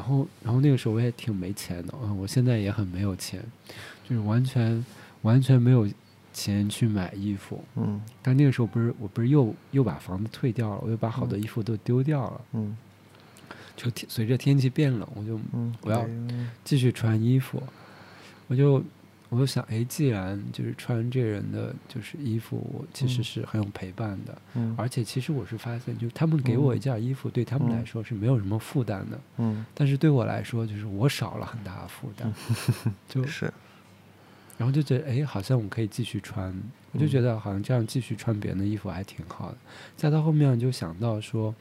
[0.00, 3.44] 然后，然后那个时候我也挺没钱的，嗯，我现在也很没有钱，
[4.08, 4.82] 就是完全
[5.20, 5.86] 完全没有
[6.32, 7.62] 钱去买衣服。
[7.76, 8.00] 嗯。
[8.22, 12.74] 但那个时候不是我不是又又把房子退掉了，我又把好多嗯衣服都丢掉了，嗯。
[13.76, 16.08] 就随着天气变冷，我就嗯，我要
[16.64, 17.62] 继续穿衣服，
[18.48, 18.82] 我就
[19.30, 23.24] 我就想，哎，既然就是穿这人的就是衣服，我其实嗯。
[23.24, 24.74] 是很有陪伴的，嗯。
[24.76, 26.80] 而且其实我是发现，就他们给我一嗯。
[26.80, 27.86] 件衣服，对他们来嗯。
[27.86, 29.64] 说是没有什么负担的，嗯。
[29.72, 32.32] 但是对我来说，就是我少了很大的负担，
[33.08, 33.50] 就是。
[34.58, 36.52] 然后就觉得，哎，好像我可以继续穿，
[36.92, 37.08] 我就嗯。
[37.08, 39.56] 觉得好像这样继续穿别人的衣服还挺好的。
[39.96, 41.54] 再到后面就想到说，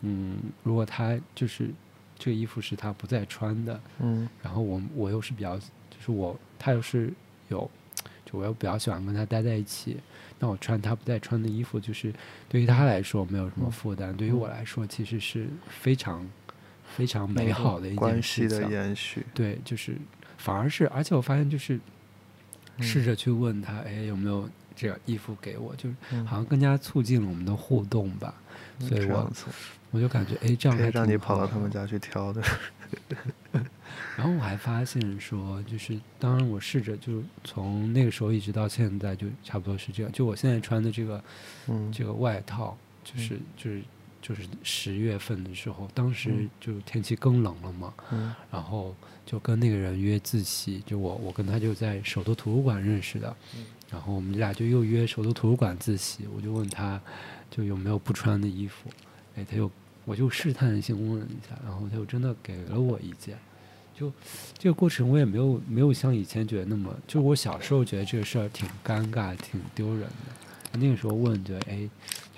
[0.00, 1.70] 嗯，如果他就是
[2.18, 4.26] 这个衣服是他不再穿的，嗯。
[4.42, 5.64] 然后我我又是比较，就
[6.06, 7.12] 是我他又是
[7.48, 7.70] 有，
[8.24, 9.98] 就我又比较喜欢跟他待在一起，
[10.38, 12.12] 那我穿他不再穿的衣服，就是
[12.48, 16.28] 对于他来说没有什么嗯负担，对于我来说其实是非常
[16.96, 18.70] 非常美好的一件关系的事情。
[18.70, 19.96] 延续，对，就是
[20.38, 21.78] 反而是，而且我发现就是
[22.80, 28.34] 试嗯着去问他，哎，有没有这个衣服给我，就是嗯好像更加促进了我们的互动吧。
[28.78, 29.30] 嗯所以我
[29.90, 32.42] 我就感觉，哎，这样可以还挺让你跑到他们家去挑的，
[34.16, 40.12] 然后我还发现说，就是当然我试着就从那个时候一直到现在，就差不多是这样。
[40.12, 41.22] 就我现在穿的这个
[41.68, 41.92] 嗯。
[41.92, 43.82] 这个外套，就是就是
[44.20, 46.50] 就是十月份的时候，当时嗯。
[46.60, 48.34] 就天气更冷了嘛，嗯。
[48.50, 53.34] 然后就跟那个人约自习，就我我跟他就在首都图书馆认识的，
[53.90, 57.00] 然后我们俩就又约首都图书馆自习，我就问他
[57.50, 58.90] 就有没有不穿的衣服，
[59.36, 59.70] 哎，他又
[60.04, 63.36] 我就试探性问了一下，然后他就真的给了我一件。
[63.98, 64.12] 就
[64.58, 70.78] 这个过程，我也没有没有像以前觉得那么，就是我小时候觉得这个事儿挺尴尬、挺丢人的。
[70.78, 71.88] 那个时候问，觉得哎，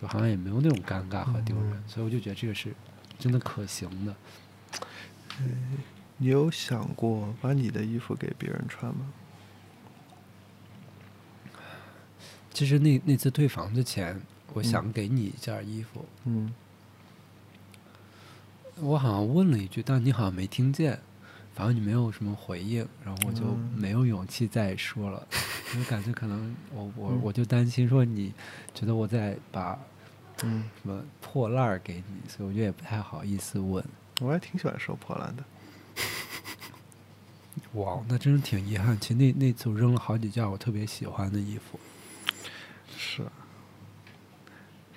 [0.00, 2.72] 就好像也没有那种尴尬和丢人，嗯所以我就觉得这个是
[3.18, 4.14] 真的可行的。
[5.40, 5.78] 嗯
[6.18, 9.12] 你有想过把你的衣服给别人穿吗？
[12.52, 14.20] 其实那那次退房之前，
[14.52, 16.52] 我嗯想给你一件衣服，嗯
[18.80, 21.00] 我好像问了一句，但你好像没听见，
[21.58, 25.26] 反正你没有什么回应，然后我就嗯没有勇气再说了，
[25.74, 28.32] 因为感觉可能我我嗯我就担心说你
[28.72, 29.76] 觉得我在把
[30.44, 33.84] 嗯，什么破烂儿给你，所以我觉得也不太好意思问。
[34.20, 35.44] 我还挺喜欢收破烂的。
[37.72, 38.96] 哇，那真是挺遗憾。
[39.00, 41.80] 其实那那次我扔了好几件我特别喜欢的衣服，
[42.96, 43.32] 是啊，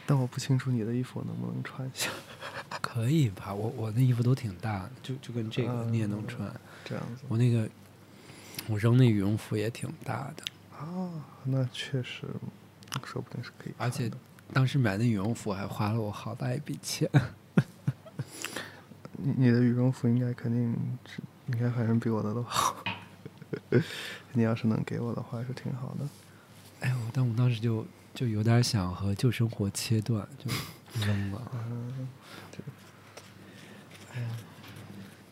[0.06, 2.12] 但我不清楚你的衣服我能不能穿下。
[2.94, 3.54] 可以吧？
[3.54, 6.62] 我我那衣服都挺大的，就就跟这个你也能嗯穿。
[6.84, 7.70] 这样子我那个
[8.68, 10.44] 我扔那羽绒服也挺大的，
[10.78, 11.10] 啊，
[11.46, 12.26] 那确实，
[13.06, 13.74] 说不定是可以。
[13.78, 14.12] 而且
[14.52, 17.10] 当时买那羽绒服还花了我好大一笔钱。
[19.24, 20.76] 你你的羽绒服应该肯定
[21.06, 22.84] 是，应该反正比我的都好。
[24.34, 26.08] 你要是能给我的话，是挺好的。
[26.82, 30.52] 哎呦，但我当时就就有点想和旧生活切断，就
[31.06, 31.52] 扔了。
[31.54, 32.08] 嗯，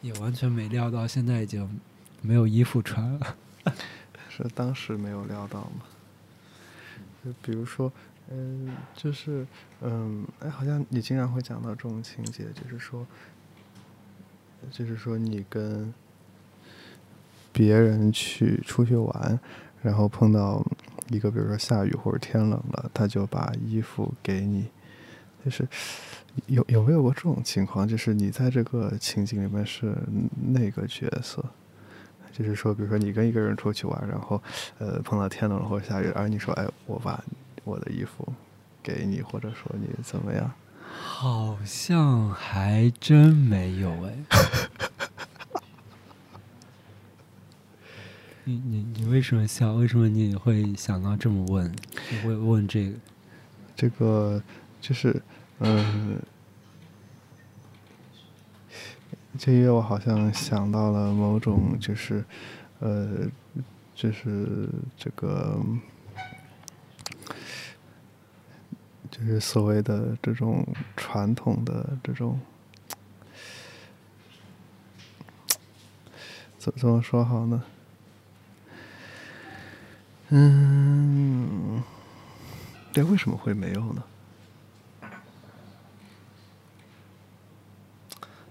[0.02, 1.80] 也完全没料到，现在已经
[2.22, 3.36] 没有衣服穿了。
[4.30, 5.86] 是当时没有料到嘛。
[7.26, 7.92] 就比如说，
[8.30, 9.46] 嗯、就是，
[9.82, 13.06] 嗯，哎，好像你经常会讲到这种情节，就是说，
[14.72, 15.94] 就是说你跟
[17.52, 19.38] 别人去出去玩，
[19.82, 20.66] 然后碰到
[21.10, 24.70] 一个比如说下雨或者天冷了，他就把衣服给你，
[25.44, 25.68] 就是
[26.48, 27.88] 有有没有过这种情况？
[27.88, 29.96] 就是你在这个情景里面是
[30.54, 31.44] 那个角色，
[32.32, 34.42] 就是说，比如说你跟一个人出去玩，然后
[34.78, 37.24] 呃碰到天冷了或者下雨，而你说哎，我把
[37.64, 38.34] 我的衣服
[38.82, 40.52] 给你，或者说你怎么样？
[40.92, 44.18] 好像还真没有哎。
[48.46, 49.74] 你你你为什么笑？
[49.74, 51.72] 为什么你会想到这么问？
[52.12, 52.98] 你会问这个？
[53.76, 54.44] 这个
[54.82, 55.22] 就是
[55.60, 56.22] 嗯，
[59.38, 62.24] 就因为我好像想到了某种，就是
[62.80, 63.28] 呃，
[63.94, 65.60] 就是这个，
[69.12, 72.40] 就是所谓的这种传统的这种，
[76.58, 77.64] 怎怎么说好呢？
[80.30, 81.84] 嗯，
[82.94, 84.04] 对，为什么会没有呢？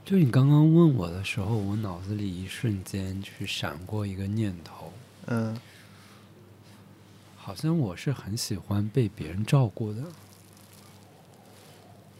[0.09, 4.91] 就你刚刚问我的时候，我脑子里一瞬间就是闪过一个念头，
[5.27, 5.55] 嗯，
[7.37, 10.03] 好像我是很喜欢被别人照顾的。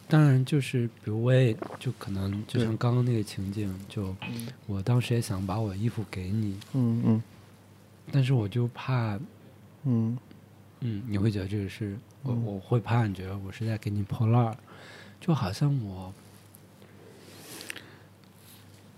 [0.07, 4.15] 当然，就是比如我也就可能就像刚刚那个情景，就
[4.67, 7.23] 我当时也想把我衣服给你，嗯嗯，
[8.11, 9.19] 但是我就怕。
[9.85, 10.15] 嗯，
[10.81, 14.55] 嗯，你会觉得这个是我，我会怕你觉得我是在给你破烂儿，
[15.19, 16.13] 就好像我，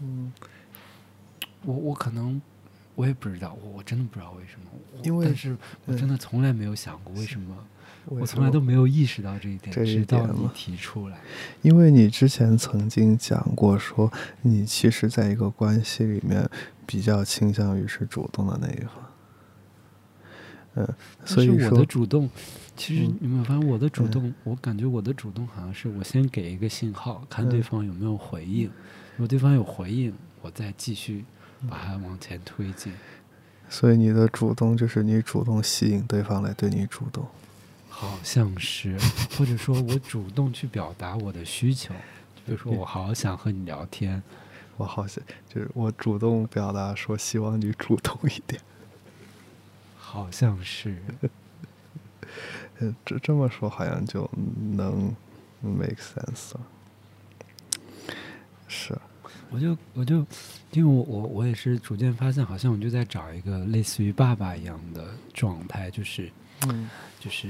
[0.01, 0.31] 嗯，
[1.63, 2.41] 我我可能
[2.95, 4.71] 我也不知道，我我真的不知道为什么，
[5.03, 7.55] 因为但是我真的从来没有想过为什么，
[8.05, 11.19] 我从来都没有意识到这一点，直到你提出来。
[11.61, 14.11] 因为你之前曾经讲过，说
[14.41, 16.49] 你其实在一个关系里面
[16.85, 18.93] 比较倾向于是主动的那一方。
[20.75, 20.87] 嗯，
[21.25, 22.29] 所以我的主动，
[22.77, 24.33] 其实你有没有发现我的主动？
[24.43, 28.65] 我感觉我的主动好像是我先给一个信号，看对方有没有回应。
[28.65, 28.71] 如
[29.21, 31.23] 果对方有回应，我再继续
[31.69, 32.91] 把它往前推进。
[33.69, 37.25] 所以你的主动就是你主动吸引对方来对你主动，
[37.87, 38.97] 好像是，
[39.37, 41.93] 或者说我主动去表达我的需求，
[42.45, 44.21] 比如说我好想和你聊天，
[44.75, 48.61] 我好想就是我主动表达说希望你主动一点。
[49.95, 50.97] 好像是，
[52.79, 54.29] 嗯，这这么说好像就
[54.75, 55.15] 能
[55.61, 56.61] make sense 了。
[58.67, 58.97] 是，
[59.51, 60.25] 我就我就，
[60.71, 66.31] 因为我我我也是逐渐发现，好像我就在找一个类似于爸爸一样的状态，就是，
[66.67, 67.49] 嗯，就是。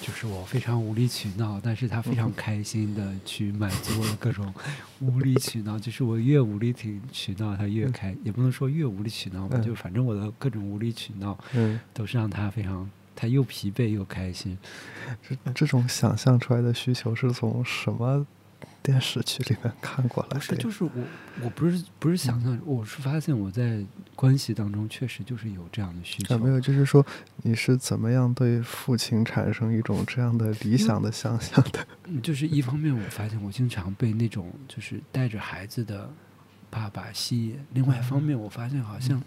[0.00, 4.54] 就是我非常无理取闹，但是他非常开心的去满足我的各种
[5.00, 5.76] 无理取闹。
[5.76, 14.56] 就是我越无理取取闹，他越开，也不能说越无理取闹吧，就反正我的各种无理取闹，嗯，都是让他非常，他又疲惫又开心。
[15.20, 18.24] 这这种想象出来的需求是从什么？
[18.82, 20.90] 电视剧里面看过了，不是，就是我，
[21.42, 26.38] 我不是不是想象，我是发现我在关系当中确实就是有这样的需求。
[26.38, 27.04] 没有，就是说
[27.42, 31.86] 你是怎么样对父亲产生一种这样的理想的想象的？
[32.22, 36.10] 就是一方面，我发现我经常被那种就是带着孩子的
[36.70, 39.22] 爸爸吸引；，另外一方面，我发现好像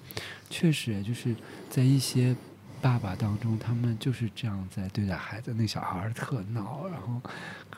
[0.49, 1.35] 确实就是
[1.69, 2.35] 在一些。
[2.81, 5.53] 爸爸当中，他们就是这样在对待孩子。
[5.53, 7.21] 那小孩特闹，然后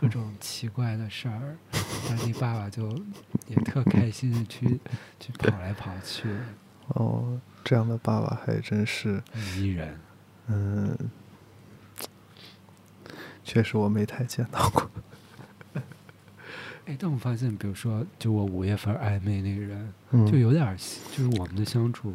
[0.04, 1.56] 各种奇怪的事儿，
[2.10, 2.90] 但你爸爸就
[3.48, 4.78] 也特开心的去
[5.18, 6.28] 去跑来跑去。
[6.90, 9.24] 哦，这样的爸爸还真是
[9.56, 9.98] 迷人。
[10.48, 10.94] 嗯，
[13.46, 14.92] 确实我没太见到过。
[16.86, 19.94] 哎，但我发现，比如说，就我五月份暧昧那个人，
[20.30, 20.76] 就有点，
[21.16, 22.14] 就是我们的相处，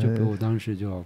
[0.00, 1.04] 就比如我当时就。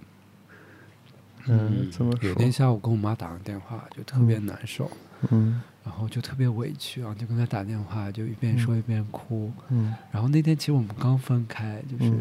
[1.50, 1.90] 嗯，
[2.22, 4.90] 有天下午跟我妈打个电话，就特别难受，
[5.30, 12.12] 嗯，然后就特别委屈啊，就跟他打电话，就一边说一边哭，嗯，然后那天其实我们刚分开，就是，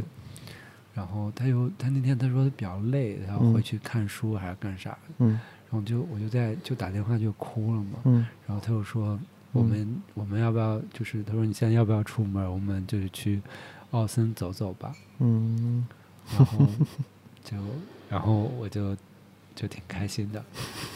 [0.94, 9.20] 然后他又他那天他说他比较累，他要回去看书还是干啥，嗯，然后就我就在就打电话就哭了嘛，嗯，然后他又说
[9.52, 13.42] 我们我们要不要就是他说你现在要不要出门，我们就是去
[13.92, 15.86] 奥森走走吧，嗯，
[16.38, 16.68] 然后
[17.44, 17.58] 就
[18.10, 18.96] 然后我就。
[19.60, 20.46] 就挺开心的，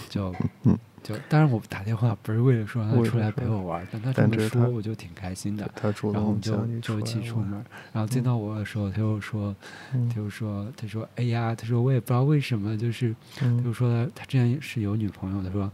[0.08, 0.32] 就
[1.04, 5.70] 就当然我打电话不是为了说他出来陪我玩，但他这么说我就挺开心的。
[5.82, 7.54] 然后我们就就一起出门，
[7.92, 9.56] 然后见到我的时候，他又说，
[9.92, 15.72] 他又说，他说，哎呀，他说我也不知道为什么，就是他就说他之前是有女朋友，他说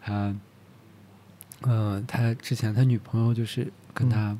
[0.00, 0.34] 他，
[1.60, 4.36] 呃，他之前他女朋友就是跟他，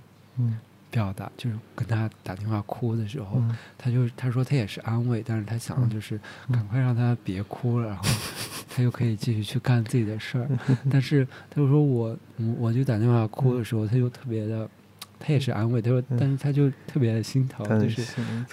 [0.90, 3.54] 表达，就是跟他打电话哭的时候，嗯。
[3.76, 6.18] 他就他说他也是安慰，但是他想的就是
[6.50, 8.04] 赶快让他别哭了，然后
[8.72, 10.48] 他又可以继续去干自己的事儿。
[10.90, 14.68] 但是他就说我我我就打电话哭的时候，他就特别的，
[15.18, 18.06] 他也是安慰，他说，嗯但是他就特别的心疼，就是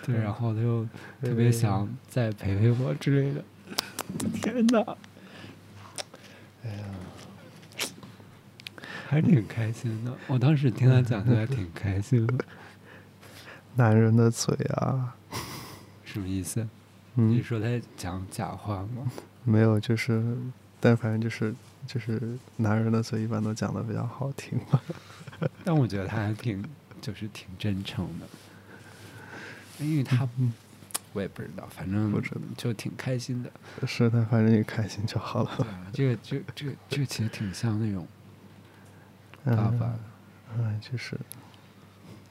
[0.06, 0.84] 对，然后他就
[1.22, 3.44] 特别想再陪陪我之类的。
[4.42, 4.80] 天哪！
[6.64, 6.84] 哎呀，
[9.08, 10.14] 还挺开心的。
[10.28, 12.44] 我当时听他讲的还挺开心的。
[13.76, 15.16] 男人的嘴啊，
[16.04, 16.68] 什么意思？
[17.14, 17.66] 你嗯，说他
[17.96, 19.12] 讲假话吗？
[19.48, 20.38] 没有，就是，
[20.80, 21.56] 但反正就是
[21.88, 24.82] 就是男人的嘴一般都讲的比较好听嘛。
[25.64, 26.64] 但我觉得他还挺，
[27.02, 28.28] 就是挺真诚的，
[29.86, 30.52] 因为他嗯，
[31.14, 33.50] 我也不知道，反正不知道就挺开心的。
[33.88, 35.52] 是他，反正你开心就好了。
[35.58, 38.06] 对啊，这个这这个这个其实挺像那种
[39.46, 39.94] 爸嗯爸。
[40.58, 41.18] 嗯，就是，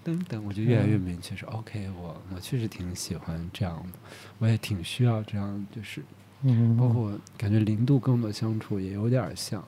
[0.02, 3.98] 等等，我就越来越明确说，OK，我我确实挺喜欢这样的，
[4.38, 6.02] 我也挺需要这样，就是
[6.42, 9.64] 嗯，包括感觉零度跟我们相处也有点像，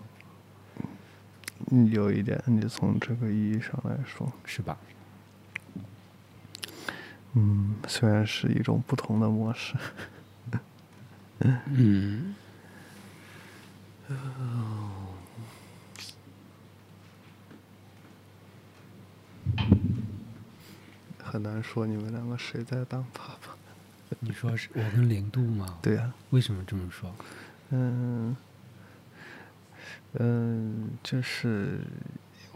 [1.71, 4.77] 嗯有一点，你从这个意义上来说，是吧？
[7.35, 9.75] 嗯，虽然是一种不同的模式。
[11.41, 12.35] 嗯，
[21.23, 23.48] 很难说你们两个谁在当爸爸。
[24.21, 25.79] 你说是我跟零度吗？
[25.83, 27.15] 对呀、为什么这么说？
[27.71, 28.37] 嗯
[30.15, 31.81] 嗯，就是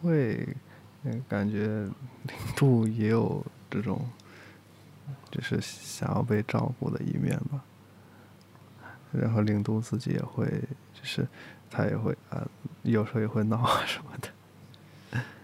[0.03, 0.49] 因为
[1.05, 1.67] 嗯感觉
[2.25, 4.09] 零度也有这种，
[5.31, 7.63] 就是想要被照顾的一面吧。
[9.13, 10.47] 然后零度自己也会，
[10.95, 11.29] 就是
[11.71, 12.49] 他也会啊，
[12.83, 14.29] 有时候也会闹啊什么的。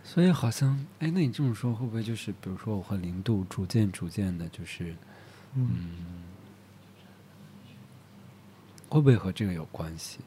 [0.03, 4.97] 所以好像，哎，那你这么说会不会就是，比如说我和零度逐渐逐渐的，就是，
[5.55, 5.95] 嗯，嗯，
[8.89, 10.19] 会不会和这个有关系？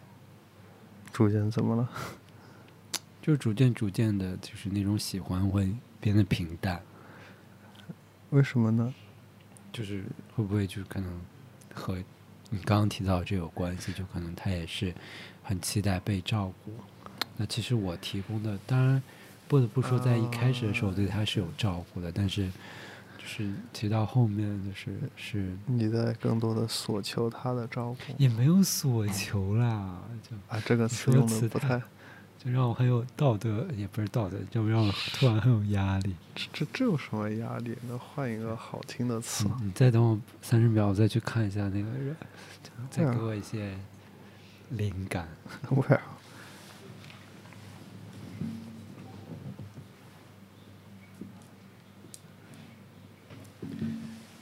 [1.14, 1.90] 逐渐怎么了？
[3.22, 6.82] 就是逐渐逐渐的，就是那种喜欢会变得平淡，
[8.32, 8.94] 为什么呢？
[9.72, 10.04] 就是
[10.36, 11.22] 会不会就是可能
[11.74, 11.98] 和
[12.50, 13.94] 你刚刚提到这有关系？
[13.94, 14.94] 就可能他也是
[15.44, 16.72] 很期待被照顾。
[17.38, 19.02] 那其实我提供的，当然
[19.48, 22.50] 不得不说，在一开始的时候对他是有照顾的，但是
[23.22, 31.80] 就是提到后面就是是你在更多的索求他的照顾也没有索求啦，就啊，这个词说用的不太，
[32.44, 36.16] 就让我很有道德，也不是道德，就让我突然很有压力。
[36.34, 37.78] 这这这有什么压力？
[37.88, 39.46] 那换一个好听的词。
[39.48, 42.16] 嗯你再等我三十秒，我再去看一下那个人，
[42.90, 43.78] 再给我一些
[44.70, 45.28] 灵感。
[45.70, 46.00] Well，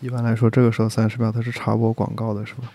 [0.01, 2.71] 一般来说，这个时候三十秒它是插播广告的，是吧？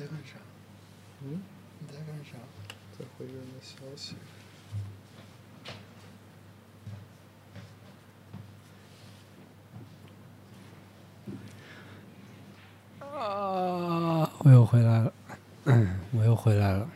[0.00, 0.38] 在干啥？
[1.22, 1.42] 嗯，
[1.78, 2.38] 你在干啥？
[2.98, 4.16] 在回人的消息。
[12.98, 14.32] 啊！
[14.38, 15.12] 我又回来了，
[15.64, 16.88] 嗯，我又回来了。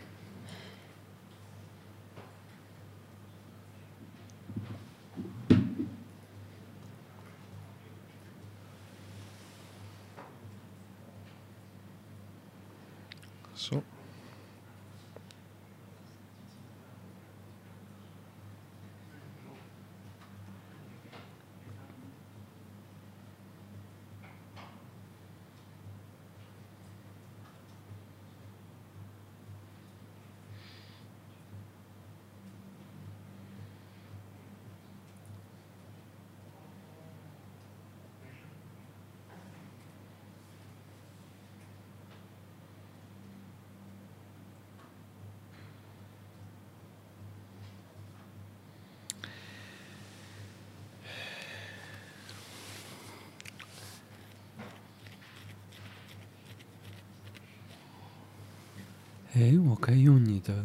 [59.36, 60.64] 哎，我可以用你的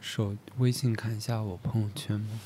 [0.00, 2.40] 手微信看一下我朋友圈吗？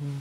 [0.00, 0.18] 嗯。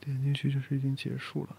[0.00, 1.56] 点进去就是已经结束了。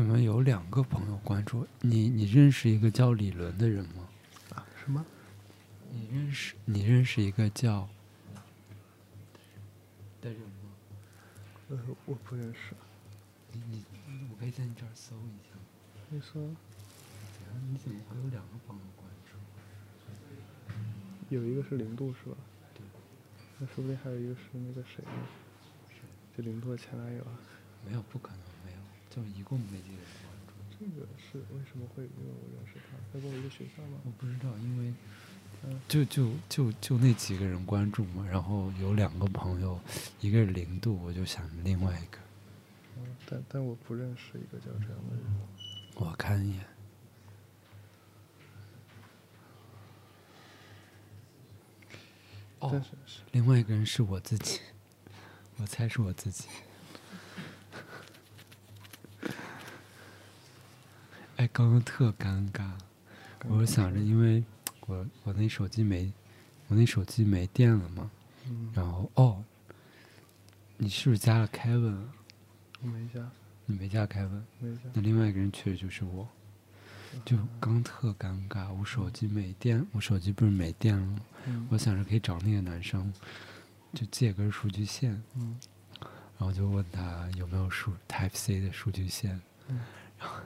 [0.00, 2.08] 怎么有两个朋友关注你？
[2.08, 4.08] 你认识一个叫李伦的人吗？
[4.54, 4.66] 啊？
[4.82, 5.04] 什么？
[5.92, 6.54] 你认识？
[6.64, 7.86] 你认识一个叫
[10.22, 10.70] 的人吗？
[11.68, 12.72] 呃，我不认识。
[13.52, 13.84] 你你，
[14.30, 15.54] 我可以在你这儿搜一下。
[16.08, 16.40] 你说？
[17.70, 19.36] 你怎么会有两个朋友关注？
[21.28, 22.38] 有一个是零度是吧？
[22.72, 22.80] 对。
[23.58, 25.12] 那说不定还有一个是那个谁呢？
[26.34, 27.36] 就零度的前男友啊？
[27.86, 28.40] 没有，不可能。
[29.10, 30.54] 就一共没几个人关注。
[30.78, 33.98] 这个是为什么会因为我认识他，他跟我一个学校吗？
[34.04, 34.94] 我不知道，因为，
[35.88, 39.78] 就就就就那几个人关注嘛，然后有两个朋友，
[40.20, 42.18] 一个是零度，我就想另外一个。
[42.96, 45.24] 嗯，但但我不认识一个叫这样的人。
[45.96, 46.64] 我看一眼。
[52.60, 52.82] 哦，
[53.32, 54.60] 另外一个人是我自己，
[55.56, 56.46] 我猜是我自己。
[61.52, 62.70] 刚刚特尴尬，
[63.48, 64.42] 我想着，因为
[64.86, 66.12] 我我那手机没，
[66.68, 68.08] 我那手机没电了嘛，
[68.72, 69.44] 然后哦，
[70.76, 72.08] 你是不是加了凯文？
[72.82, 73.28] 我没加。
[73.66, 74.46] 你没加凯文？
[74.60, 74.82] 没加。
[74.94, 76.28] 那另外一个人确实就是我，
[77.24, 81.20] 就刚特尴尬，我手机没电，我手机不是没电了吗？
[81.68, 83.12] 我想着可以找那个男生，
[83.92, 85.20] 就借根数据线，
[86.38, 89.40] 然后就问他有没有数 Type C 的数据线，
[90.18, 90.36] 然后。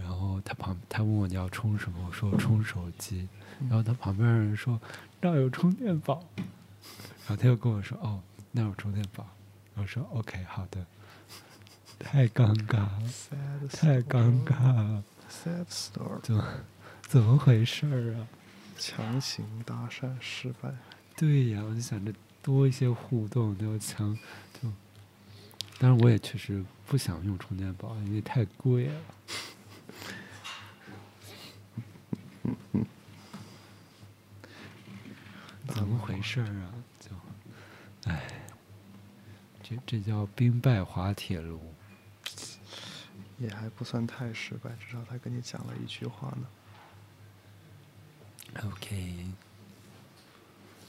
[0.00, 3.28] 然后他旁他问我你要充什么，我说充手机。
[3.60, 4.80] 然后他旁边人说
[5.20, 6.22] 那有充电宝。
[7.26, 8.20] 然后他又跟我说哦
[8.52, 9.26] 那有充电宝。
[9.74, 10.84] 我说 OK 好的。
[11.98, 13.02] 太尴尬了，
[13.72, 15.02] 太尴尬了。
[15.30, 16.20] Sad story。
[16.22, 16.44] 怎么
[17.02, 18.28] 怎么回事儿啊？
[18.78, 20.70] 强行搭讪失败。
[21.16, 24.14] 对呀，我就想着多一些互动，就强
[24.52, 24.70] 就。
[25.78, 29.00] 但是我也确实不想用充电宝，因为太贵了。
[35.76, 36.72] 怎么回事儿啊？
[36.98, 37.10] 就，
[38.10, 38.22] 哎，
[39.62, 41.60] 这这叫兵败滑铁卢，
[43.36, 46.46] 也还不算太失败，至少他跟你讲了一句话呢。
[48.64, 49.26] OK，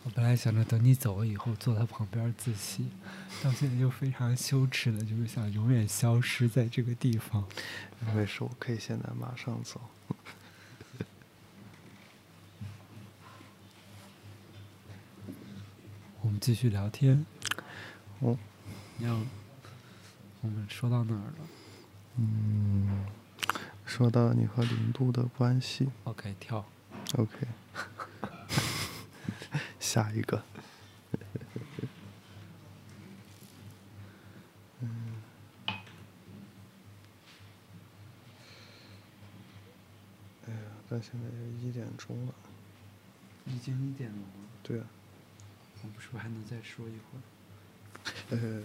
[0.05, 2.89] 我本来想着等你走了以后坐他旁边自习，
[3.43, 7.45] 到现在就非常羞耻的，就是想永远消失在这个地方。
[8.15, 9.81] 没事，我可以现在马上走。
[16.37, 17.25] 们继续聊天。
[18.19, 18.37] 哦，
[18.99, 19.19] 要
[20.41, 21.47] 我们说到哪儿了？
[22.17, 23.07] 嗯，
[23.87, 25.89] 说到你和零度的关系。
[26.03, 26.63] OK，跳。
[27.15, 27.47] OK，
[29.79, 30.43] 下一个。
[34.81, 35.15] 嗯。
[40.45, 41.27] 哎呀，但现在
[41.67, 42.33] 一点钟了。
[43.47, 44.23] 已经一点了吗？
[44.61, 44.85] 对啊。
[45.83, 47.21] 我们是不是还能再说一会儿？
[48.29, 48.63] 呃，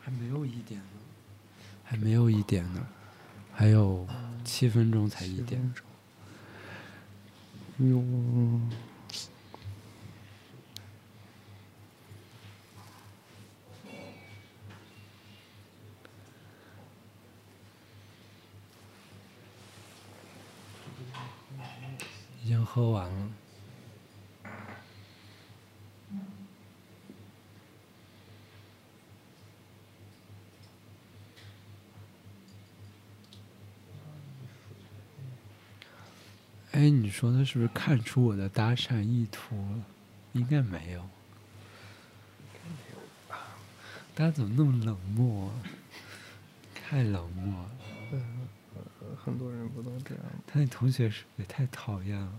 [0.00, 1.00] 还没有一点呢，
[1.84, 2.86] 还没有一点呢，
[3.52, 4.06] 还有
[4.44, 5.74] 七分钟才一点。
[7.78, 8.02] 哟，
[22.42, 23.30] 已经喝完了。
[36.90, 39.84] 哎，你说他是不是看出我的搭讪意图了？
[40.32, 41.08] 应该没有。
[44.12, 45.52] 大家怎么那么冷漠？
[46.74, 47.70] 太冷漠了。
[48.10, 48.48] 嗯，
[49.16, 50.24] 很多人不都这样。
[50.48, 52.32] 他那同学是也太讨厌了。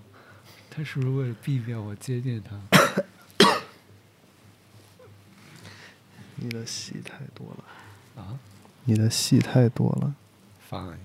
[0.69, 2.59] 他是不是为了避免我接近他？
[6.35, 8.21] 你的戏太多了。
[8.21, 8.37] 啊？
[8.83, 10.13] 你的戏太多了。
[10.69, 10.97] Fine。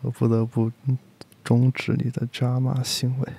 [0.11, 0.71] 不得不
[1.43, 3.33] 终止你的抓马行为。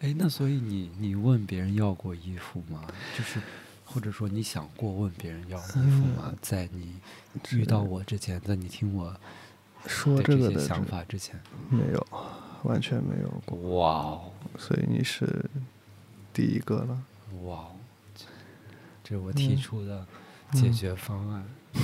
[0.00, 2.82] 哎，那所以你你问别人要过衣服吗？
[3.16, 3.40] 就是
[3.84, 6.34] 或者说你想过问别人要衣服吗？
[6.40, 6.96] 在你
[7.52, 9.14] 遇到我之前，在你听我
[9.86, 11.38] 说这些这个的想法之前，
[11.68, 12.06] 没有，
[12.64, 15.44] 完全没有过，哇哦所以你是
[16.32, 17.02] 第一个了。
[17.44, 17.76] 哇哦，
[19.04, 20.06] 这我提嗯出的
[20.52, 21.44] 解决方案。
[21.74, 21.80] 好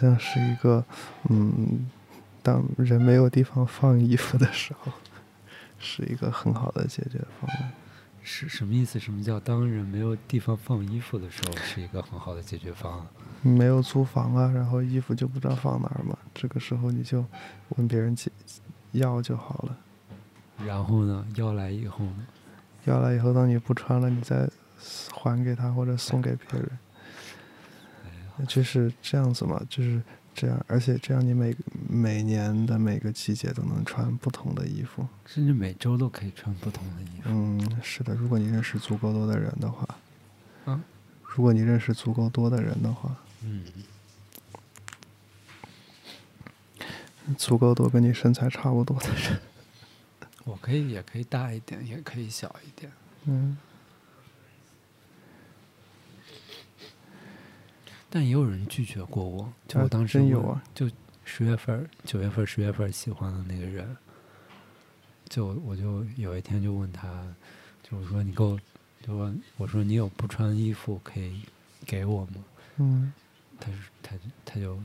[0.00, 0.84] 像是一个，
[1.28, 1.86] 嗯，
[2.42, 4.92] 当人没有地方放衣服的时候，
[5.78, 7.72] 是一个很好的解决方案。
[8.22, 8.98] 是什么意思？
[8.98, 13.06] 什么叫当人没有地方放衣服的时候，是一个很好的解决方案？
[13.42, 17.24] 没有租房啊，然后衣服就不知道放哪儿嘛，这个时候你就
[17.70, 18.30] 问别人借
[18.92, 19.78] 要就好了。
[20.66, 22.26] 然后呢，要来以后呢？
[22.84, 24.48] 要来以后，当你不穿了，你再
[25.12, 26.70] 还给他或者送给别人，
[28.46, 30.00] 就是这样子嘛，就是
[30.34, 31.56] 这样，而且这样你每
[31.88, 35.06] 每年的每个季节都能穿不同的衣服。
[35.26, 37.28] 甚至每周都可以穿不同的衣服。
[37.30, 39.86] 嗯，是的，如果你认识足够多的人的话，
[40.66, 40.80] 嗯，
[41.22, 43.64] 如果你认识足够多的人的话，嗯，
[47.36, 49.40] 足够多跟你身材差不多的人，
[50.44, 52.90] 我可以也可以大一点，也可以小一点。
[53.24, 53.56] 嗯，
[58.10, 60.90] 但也有人拒绝过我，就啊我当时问真有啊，就
[61.24, 63.96] 十月份、九月份、十月份喜欢的那个人，
[65.28, 67.22] 就我就有一天就问他，
[67.82, 68.58] 就我说你给我，
[69.02, 71.42] 就问我说你有不穿衣服可以
[71.84, 72.44] 给我吗？
[72.78, 73.12] 嗯，
[73.60, 74.80] 他是他他就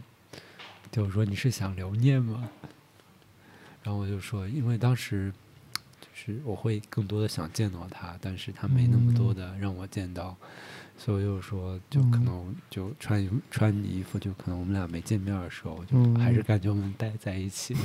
[0.91, 2.49] 就说你是想留念吗？
[3.83, 5.33] 然后我就说，因为当时
[6.01, 10.35] 就是我会更多的想见到他，但是他没那么多的让我见到，
[10.97, 17.75] 所以我就说，就可嗯能就穿穿你衣服，就可能我们俩没见面的时候，就嗯还是感觉我们待在一起。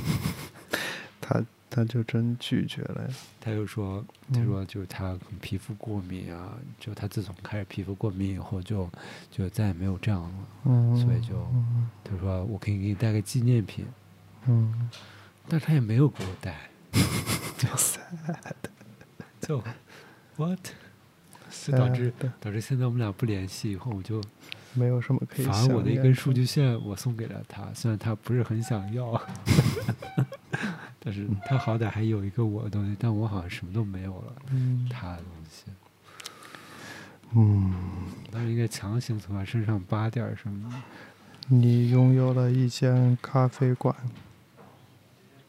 [1.21, 3.15] 他他就真拒绝了呀。
[3.41, 8.89] 他就说，他嗯说就是他皮肤过敏啊，就他自从开始皮肤过敏以后就，
[9.31, 10.31] 就再也没有这样了。
[10.65, 13.85] 嗯，所以就嗯他说我可以给你带个纪念品，
[14.47, 14.89] 嗯，
[15.49, 16.71] 但他也没有给我带，
[17.59, 18.45] 就 sad
[19.41, 19.63] 就
[20.37, 20.59] what
[21.51, 24.23] 就导致导致现在我们俩不联系以后，我就
[24.75, 29.21] 没有什么可以反而我的一根数据，线我送给了他，虽然他不是很想要，
[31.01, 34.89] 但是他好歹还有一个我的东西，但我好像什么都没有了，嗯。
[34.91, 35.65] 他的东西，
[37.35, 37.75] 嗯，
[38.31, 40.83] 当时应该强行从他身上扒点儿什么。
[41.51, 43.97] 你拥有了一间咖啡馆，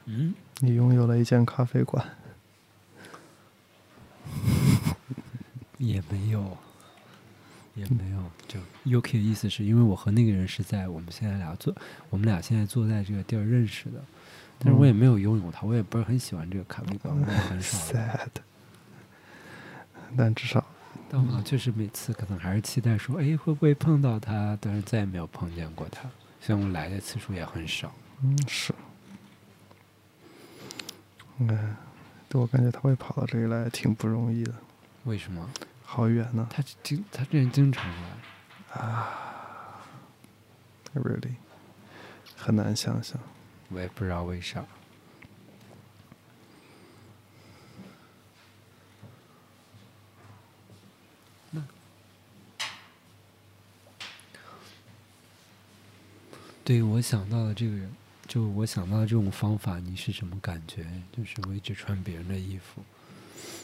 [0.06, 2.06] 嗯，你拥有了一间咖啡馆，
[5.80, 6.56] 也没有，
[7.74, 8.24] 也没有。
[8.48, 11.76] 就 UK 的意思是因为我和那个人是在我们现在俩坐，
[12.10, 14.04] 我们俩现在坐在这个地儿认识的，
[14.60, 17.78] 但是我也没有拥有他，我也不是很喜欢这个咖啡馆，我也很少。
[17.78, 18.30] sad，
[20.18, 20.64] 但至少
[21.10, 24.58] 但我好像确实每次可能还是期待说，哎，会不会碰到他？
[24.62, 26.10] 但是再也没有碰见过他，
[26.42, 27.92] 虽然我来的次数也很少。
[28.22, 28.74] 嗯是，
[31.38, 31.76] 嗯，
[32.28, 34.54] 对我感觉他会跑到这里来挺不容易的，
[35.10, 35.50] 为什么？
[35.84, 38.78] 好远呢他经他这人经常来
[40.94, 41.34] ，，really，
[42.38, 43.20] 很难想象。
[43.70, 44.64] 我也不知道为啥。
[51.50, 51.64] 那
[56.64, 57.92] 对我想到的这个人，
[58.28, 60.86] 就我想到的这种方法，你是什么感觉？
[61.12, 62.84] 就是我一直穿别人的衣服，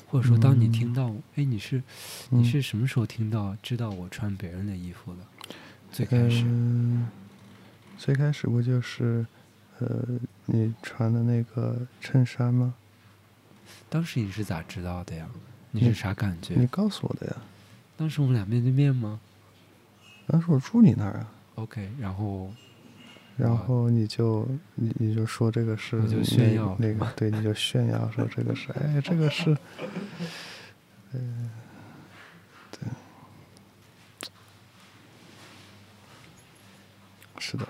[0.07, 1.81] 或者说，当你听到，哎、你是
[2.29, 5.19] 你嗯是什么时候听到知道我穿别人的衣服的？
[5.91, 7.07] 最开始，嗯，
[7.97, 9.25] 最开始不就是，
[9.79, 10.05] 呃，
[10.45, 12.73] 你穿的那个衬衫吗？
[13.89, 15.27] 当时你是咋知道的呀？
[15.71, 16.53] 你你是啥感觉？
[16.55, 17.35] 你告诉我的呀。
[17.97, 19.19] 当时我们俩面对面吗
[20.27, 22.53] 当时我住你那儿啊，？OK，然后
[23.37, 29.57] 然后你就你你就说这个是你就那炫耀那个，对，你就炫耀说这个是，哎，这个是，
[31.11, 31.49] 呃，
[32.71, 32.89] 对，
[37.39, 37.67] 是的。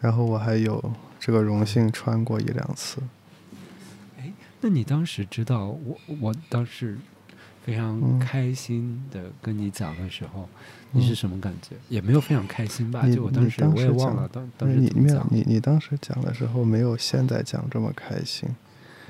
[0.00, 3.02] 然后我还有这个荣幸穿过一两次，
[4.16, 6.96] 哎那你当时知道我，我当时
[7.68, 10.48] 非常嗯开心的跟你讲的时候，
[10.90, 11.76] 你是嗯什么感觉？
[11.90, 13.02] 也没有非常开心吧？
[13.04, 15.28] 你就我当时我也忘了当当时怎么讲。
[15.30, 18.48] 你你你当时讲的时候没有现在讲这么开心，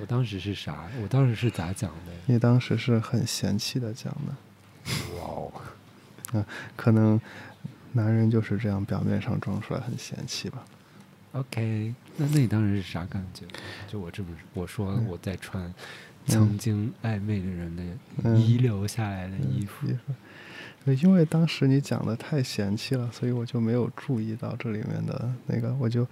[0.01, 0.89] 我当时是啥？
[1.01, 2.13] 我当时是咋讲的？
[2.27, 4.35] 你当时是很嫌弃的讲的，
[5.21, 5.23] 哇
[6.33, 6.45] 哦！
[6.75, 7.21] 可能
[7.93, 10.65] 男人就是这样，表面上装出来很嫌弃吧。
[11.33, 13.45] OK，那那你当时是啥感觉？
[13.87, 15.73] 就我这么我说嗯我在穿
[16.29, 17.83] 曾经暧昧的人的
[18.25, 19.87] 嗯遗留下来的衣服，
[21.03, 26.07] 因为当时你讲的太嫌弃了，所以我就没有注意到这里面的那个，我就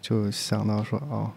[0.00, 1.30] 就想到说，哦，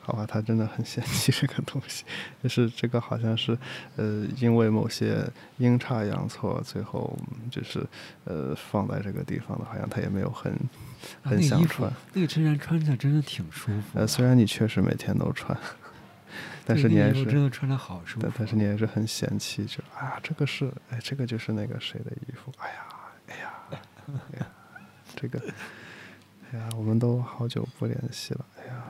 [0.00, 2.04] 好吧，他真的很嫌弃这个东西，
[2.42, 3.56] 就是这个好像是，
[3.96, 5.24] 呃，因为某些
[5.58, 7.86] 阴差阳错，最后嗯就是
[8.24, 10.52] 呃放在这个地方的，好像他也没有很
[11.22, 11.90] 啊，很想穿。
[12.12, 14.00] 那个衬衫穿起来真的挺舒服的。
[14.00, 15.56] 呃，虽然你确实每天都穿，
[16.68, 18.22] 但是你还是真的穿的好舒服。
[18.22, 22.86] 但但是你还是很嫌弃，就啊，这个是，哎，这个就是那个谁的衣服，哎呀，
[23.28, 23.52] 哎呀，
[24.06, 24.46] 哎呀，
[25.16, 25.42] 这个，
[26.52, 28.84] 哎呀，我们都好久不联系了，哎呀，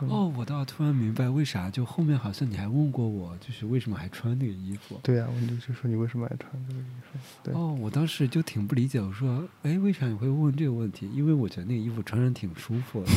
[0.00, 4.98] 嗯哦，我倒突然明白为啥，就后面好像你还问过我，就是为什么还穿那个衣服。
[5.02, 7.18] 对呀、我就就说你为什么还穿这个衣服？
[7.42, 11.10] 对，哦，我当时就挺不理解，我说，哎，为啥你会问这个问题？
[11.12, 13.10] 因为我觉得那个衣服穿上挺舒服的，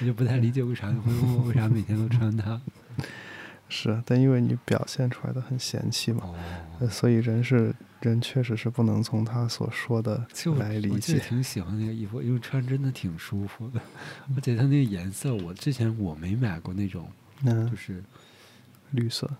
[0.00, 2.60] 我就不太理解为啥你会问我为啥每天都穿它。
[3.70, 6.34] 是啊，但因为你表现出来的很嫌弃嘛，
[6.90, 10.26] 所以人是人，确实是不能从他所说的
[10.58, 11.18] 来理解。
[11.20, 13.80] 挺喜欢那个衣服，因为穿真的挺舒服的，
[14.36, 17.08] 而且它那个颜色，我之前我没买过那种，
[17.44, 18.02] 嗯就，是
[18.90, 19.30] 绿色，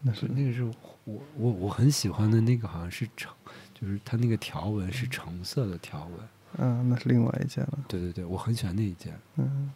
[0.00, 0.64] 那是那个是
[1.04, 3.30] 我我我很喜欢的那个，好像是橙，
[3.74, 6.28] 就是它那个条纹是橙色的条纹。
[6.56, 7.78] 嗯，那是另外一件了。
[7.86, 9.70] 对对对，我很喜欢那一件，嗯，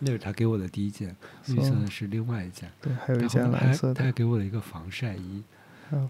[0.00, 1.14] 那是他给我的第一件，
[1.46, 2.70] 绿色的是另外一件。
[2.80, 4.12] 对，还有一然后件蓝色的他还。
[4.12, 5.42] 给我了一个防晒衣，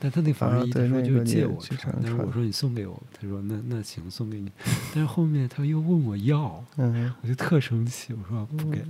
[0.00, 4.50] 但他那防晒衣他说就是借我穿，但是我说你送给我，他说那那行送给你，
[4.94, 8.84] 但是后面他又问我要，嗯我就特生气，我说不给。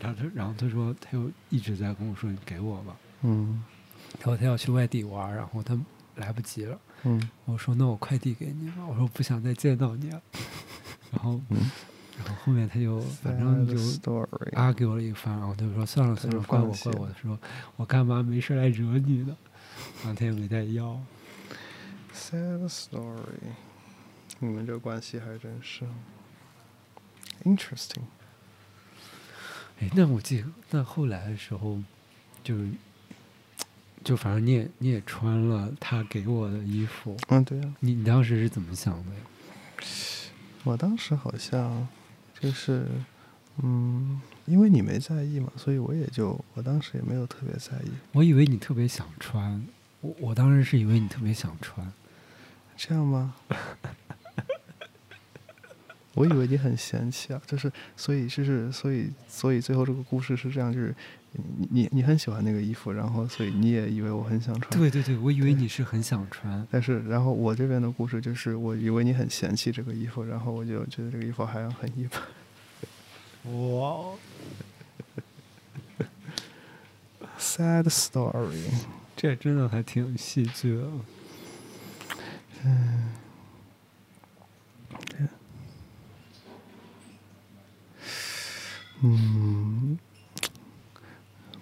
[0.00, 3.62] 然后他然后他说他又一直在跟我说你给我吧，嗯
[4.18, 5.78] 他说他要去外地玩，然后他
[6.16, 10.22] 来不及了，嗯我说那我快递给你吧，我说不想再见到你了，
[11.10, 11.70] 然后嗯
[12.18, 13.74] 然后后面他就反正就。
[14.52, 17.38] 啊给我了一番，然后他就说算了算了，怪我怪我，说
[17.76, 19.36] 我干嘛没事来惹你呢？
[20.04, 21.00] 然后他也没再要。
[22.14, 23.54] Sad story。
[24.38, 25.84] 你们这关系还真是
[27.44, 28.02] interesting。
[29.80, 31.80] 哎，那我记得那后来的时候，
[32.42, 32.70] 就是
[34.04, 39.20] 就反正你也你也穿了他给我的衣服，嗯，对呀、你你当时是怎么想的呀？
[40.64, 41.86] 我当时好像
[42.44, 42.86] 就是，
[43.62, 47.90] 嗯，因为你没在意嘛，所以我也就我当时也没有特别在意。
[48.12, 49.66] 我以为你特别想穿，
[50.02, 51.90] 我我当时是以为你特别想穿。
[52.76, 53.34] 这样吗？
[56.14, 60.94] 我以为你很嫌弃啊，就是所以就是所以所以最后这个故事是这样，就是
[61.32, 64.80] 你你你很喜欢那个衣服，然后所以你也以为我很想穿。
[64.80, 66.66] 对对对，我以为你是很想穿。
[66.70, 72.22] 但是，然后我这边的故事就是，我以为你很嫌弃这个衣服，然后我就觉得这个衣服好像很一般。
[73.78, 74.14] 哇
[77.38, 78.70] ，Sad story。
[79.16, 80.82] 这真的还挺有戏剧的。
[82.64, 83.12] 嗯，
[89.02, 89.98] 嗯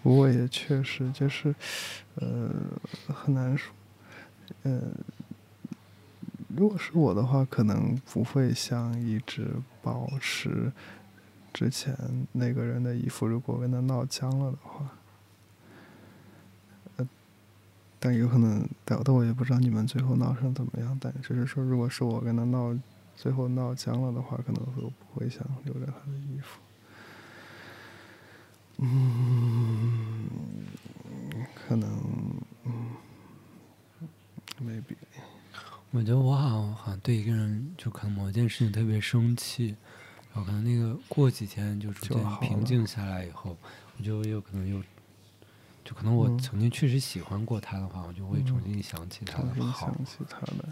[0.02, 1.54] 不过也确实就是，
[2.16, 2.50] 呃，
[3.06, 3.72] 很难说。
[4.64, 4.80] 呃，
[6.48, 9.48] 如果是我的话，可能不会想一直
[9.80, 10.72] 保持
[11.52, 11.96] 之前
[12.32, 13.28] 那个人的衣服。
[13.28, 14.90] 如果跟他闹僵了的话，
[16.96, 17.08] 呃，
[18.00, 20.98] 但有可能，但但我也不知道你们最后闹成怎么样。
[21.00, 22.76] 但只是说，如果是我跟他闹，
[23.14, 26.58] 最后闹僵了的话，可能会不会想留着他的衣服。
[28.84, 30.66] 嗯，
[31.54, 31.88] 可能，
[32.64, 32.96] 嗯
[34.60, 34.96] ，maybe，
[35.92, 39.76] 我觉得我好像好像对一个人，就可能某一件事情特别生气，
[40.34, 43.56] 然后可能那个过几天就逐渐平静下来以后，
[43.96, 44.82] 我就有可能又，
[45.84, 49.86] 就可能我嗯曾经确实喜欢过他的话，我就会重新想起他重新的好。
[49.86, 50.68] 想起他的，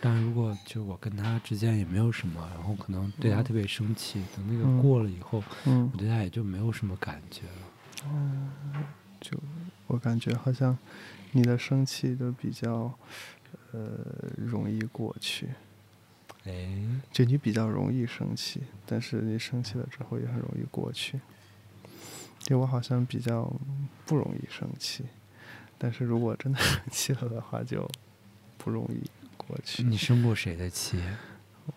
[0.00, 8.52] 但如果就我跟他之间也没有什么，然后可能对他嗯特别生气，等那嗯个过了以后，嗯我，对他也就没有什么感觉了。
[9.20, 9.36] 就
[9.88, 10.78] 我感觉好像
[11.32, 12.96] 你的生气都比较，
[13.72, 13.88] 呃，
[14.36, 15.48] 容易过去。
[16.44, 16.68] 哎，
[17.10, 21.20] 就你比较容易生气，但是你生气了之后也很容易过去。
[22.46, 23.52] 对我好像比较
[24.06, 25.04] 不容易生气，
[25.76, 27.90] 但是如果真的生气了的话，就
[28.56, 29.02] 不容易
[29.48, 29.82] 过去。
[29.82, 31.02] 你生过谁的气？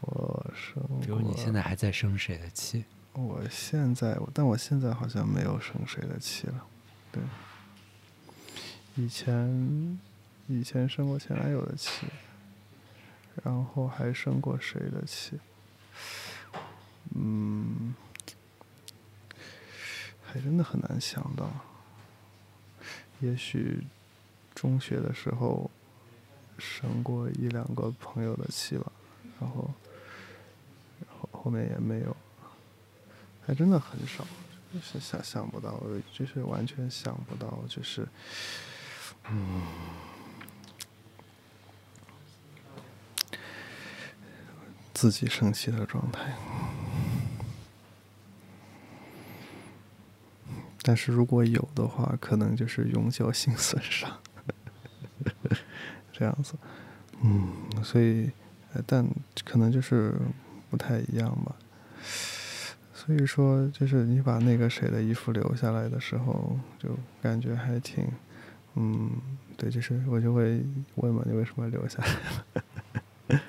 [0.01, 2.85] 我生过，比如你现在还在生谁的气？
[3.13, 6.65] 我现在，但我现在好像没有生谁的气了。
[7.11, 7.21] 对，
[8.95, 9.99] 以前
[10.47, 12.07] 以前生过前男友的气，
[13.43, 15.39] 然后还生过谁的气？
[17.13, 17.93] 嗯，
[20.23, 21.51] 还真的很难想到。
[23.19, 23.85] 也许
[24.55, 25.69] 中学的时候
[26.61, 28.91] 生过一两个朋友的气吧，
[29.41, 29.69] 然后，
[30.99, 32.15] 然后后面也没有，
[33.45, 34.23] 还真的很少，
[34.71, 35.81] 就是想想不到，
[36.13, 38.07] 就是完全想不到，就是，
[39.29, 39.63] 嗯。
[44.93, 46.35] 自己生气的状态，
[50.83, 54.19] 但是如果有的话，可能就是永久性损伤，
[56.21, 56.53] 这样子，
[57.23, 57.51] 嗯，
[57.83, 58.29] 所以，
[58.85, 59.03] 但
[59.43, 60.13] 可能就是
[60.69, 61.55] 不太一样吧。
[62.93, 66.89] 所以说，就是你把那个谁的衣服留下来的时候，就
[67.23, 68.07] 感觉还挺，
[68.75, 69.09] 嗯，
[69.57, 70.63] 对，就是我就会
[70.93, 71.97] 问嘛，你为什么留下
[73.27, 73.39] 来？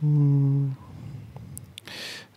[0.00, 0.74] 嗯，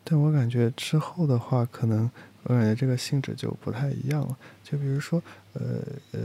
[0.03, 2.11] 但我感觉之后的话，可能
[2.43, 4.37] 我感觉这个性质就不太一样了。
[4.63, 5.21] 就比如说，
[5.53, 5.61] 呃
[6.11, 6.19] 呃，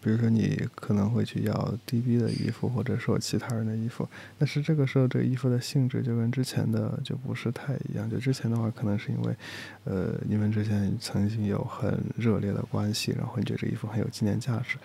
[0.00, 1.52] 比如说你可能会去要
[1.86, 4.08] DB 的衣服，或者说其他人的衣服，
[4.38, 8.08] 但是这个时候这个衣服的性质就跟之前的就不是太一样。
[8.10, 9.36] 就之前的话，可能是因为，
[9.84, 14.76] 呃，你们之前曾经有很热烈的关系，然后你觉得这衣服很有纪念价值。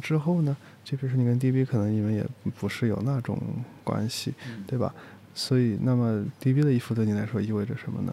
[0.00, 2.24] 之后呢，就比如说你跟 DB 可能你们也
[2.58, 3.40] 不是有那种
[3.82, 4.34] 关系，
[4.66, 4.94] 对吧？
[5.34, 8.12] 所以，那么 DB 的衣服对你来说意味着什么呢？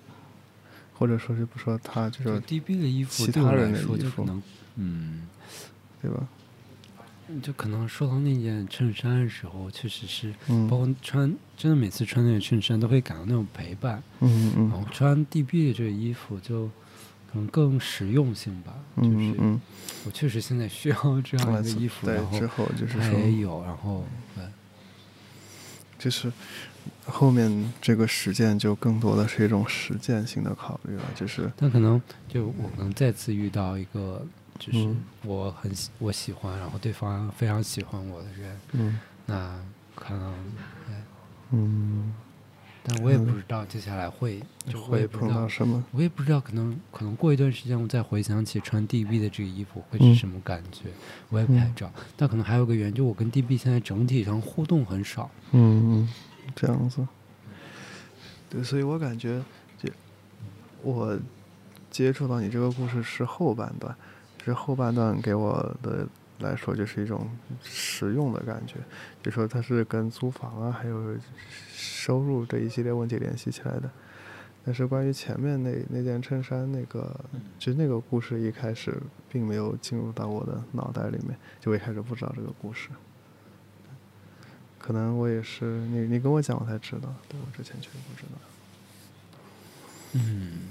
[0.97, 4.25] 或者说是不说他就是 DB 的衣服，其他人的衣服，
[4.77, 5.27] 嗯，
[6.01, 6.27] 对吧？
[7.41, 16.67] 就可能说到那件衬衫的时候，确实是，嗯，包括穿，真的每次穿那件衬衫都会感到那种陪伴，嗯嗯，然后穿 DB 的这个衣服就
[17.31, 19.61] 可能更实用性吧，嗯嗯，
[20.05, 24.43] 我确实现在需要这样一个衣服，然后之后就是他也有，然后对，
[25.97, 26.31] 就是。
[27.05, 31.51] 后面这个实践就更多的是一种实践性的考虑了，就是。
[31.55, 34.25] 但可能就我们再次遇到一个，
[34.59, 34.89] 就是
[35.23, 39.59] 我很喜我喜欢，然后对方非常喜欢我的人，嗯，那
[39.93, 40.33] 可能，
[41.51, 42.13] 嗯，
[42.83, 50.89] 但我也不知道接下来会就会碰到什么，我也不知道，可能可能过一段时间我再回想起穿 DB 的这个衣服会是什么感觉，
[51.29, 51.91] 我也不太知道。
[52.17, 56.09] 但可能还有个原因，就我跟 DB 现在整体上互动很少，嗯嗯。
[56.53, 57.07] 这样子，
[58.49, 59.41] 对，所以我感觉，
[59.77, 59.89] 就
[60.83, 61.17] 我
[61.89, 63.95] 接触到你这个故事是后半段，
[64.43, 66.07] 是后半段给我的
[66.39, 67.29] 来说就是一种
[67.63, 68.75] 实用的感觉，
[69.23, 71.15] 就说它是跟租房啊，还有
[71.71, 73.89] 收入这一系列问题联系起来的。
[74.67, 77.15] 但是关于前面那那件衬衫那个，
[77.59, 82.89] 就那个故事一开始并没有进入到我的脑袋里面，就我一开始不知道这个故事。
[84.85, 88.39] 可能我也是，你你跟我讲我才知道，对我之前确实不知道。
[90.13, 90.69] 嗯，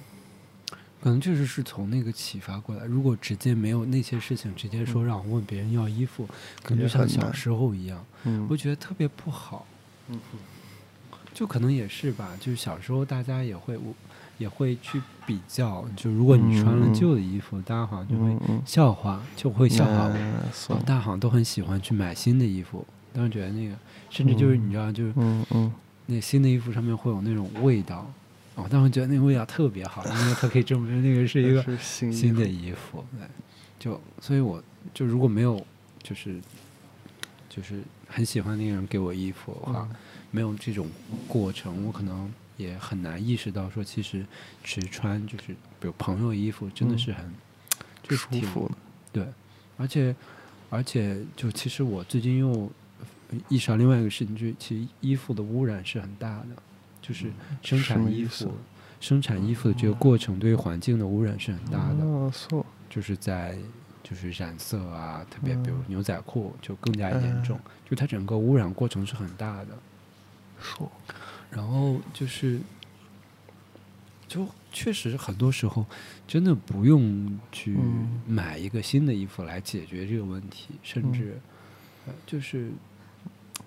[1.03, 2.85] 可能确实是从那个启发过来。
[2.85, 6.29] 如果直接没有那些事情，直接说让我问别人要衣服，
[6.63, 8.07] 可能就像小时候一样，
[8.49, 9.67] 我觉得特别不好。
[10.09, 10.21] 嗯
[11.33, 13.77] 就可能也是吧，就是小时候大家也会，
[14.39, 15.85] 也会去比较。
[15.97, 20.09] 就如果你穿了旧的衣服，大家好像就会笑话，就会笑话
[20.69, 20.75] 我。
[20.87, 23.75] 大家好像都很喜欢去买新的衣服，当时觉得那个。
[24.11, 25.73] 甚至就是你知道，就是嗯嗯，
[26.07, 28.09] 那新的衣服上面会有那种味道，
[28.55, 33.27] 哦，当时觉得那个味道特别好，因为它可以证明那个是一个 新的衣服，对，
[33.81, 34.63] 就所以我
[34.93, 35.61] 就如果没有
[36.01, 36.41] 就是
[37.49, 39.89] 就是很喜欢那个人给我衣服的话，
[40.31, 40.87] 没有这种
[41.27, 44.25] 过程，我可能也很难意识到说，其实
[44.63, 45.47] 只穿就是
[45.81, 47.35] 比如朋友衣服真的是很
[48.01, 48.69] 就是舒服
[49.13, 49.27] 的，对，
[49.77, 50.15] 而且
[50.71, 52.71] 而且就其实我最近又。
[53.49, 56.49] 意识到另外一个事情，就是其实衣服的污染是很大的，
[57.01, 57.31] 就是
[57.63, 58.53] 生产衣服、
[59.01, 62.33] 生产衣服的这个过程对于环境的污染是很大的。
[62.89, 63.59] 就是在
[64.05, 67.59] 就是染色啊，特别比如牛仔裤就更加严重，
[67.91, 69.77] 就它整个污染过程是很大的。
[70.61, 70.91] 说，
[71.51, 72.61] 然后就是，
[74.29, 75.85] 就确实很多时候
[76.29, 77.77] 真的不用去
[78.29, 81.37] 买一个新的衣服来解决这个问题，甚至
[82.25, 82.71] 就是。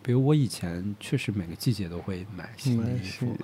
[0.08, 3.38] 比如我以前确实每个季节都会买新的衣服，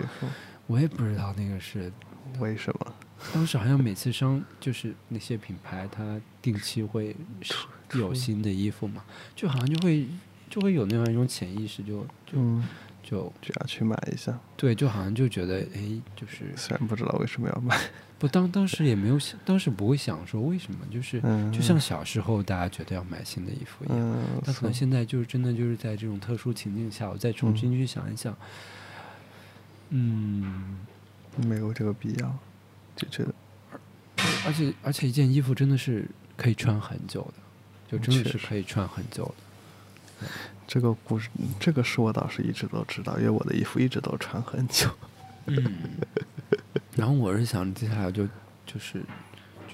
[0.66, 1.91] 我也不知道那个是
[2.39, 2.93] 为什么。
[3.34, 7.14] 当时好像每次商就是那些品牌，它定期会
[7.95, 9.03] 有新的衣服嘛，
[9.36, 10.07] 就好像就会
[10.49, 12.38] 就会有那样一种潜意识，就就
[13.03, 14.39] 就就要去买一下。
[14.55, 17.78] 对，就好像就觉得哎，就是虽然不知道为什么要买，
[18.24, 23.99] 不当当时也没有想，当时不会想说为什么，就是嗯，就像小时候大家觉得要买新的衣服一样。
[23.99, 28.34] 嗯，但可能现在就是真的就是在这种特殊情境下，我再重新去想一想，
[29.89, 30.80] 嗯，
[31.36, 32.34] 没有这个必要，
[32.95, 33.34] 就觉得
[34.45, 36.07] 而且而且一件衣服真的是
[36.38, 39.26] 可以穿很久的，就真的是可以穿很久
[40.21, 40.28] 的。
[40.65, 44.89] 这个故事，这个事我倒是一直都知道，因为我的衣服一直都穿很久。
[45.47, 45.76] 嗯，
[47.03, 48.26] 然后我是想接下来就
[48.66, 49.03] 就是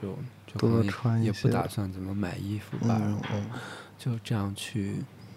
[0.01, 3.61] 就就可多能也穿一些也不打算怎么买衣服吧，然后嗯嗯
[3.99, 4.97] 就这样去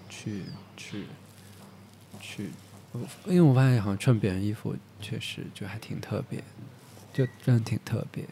[0.09, 0.43] 去
[0.75, 1.05] 去
[2.19, 2.49] 去，
[2.91, 6.43] 我因为我发现好像穿别人衣服确实就还挺特别，
[7.13, 8.25] 就真的挺特别。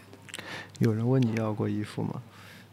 [0.79, 2.21] 有人问你要过衣服吗？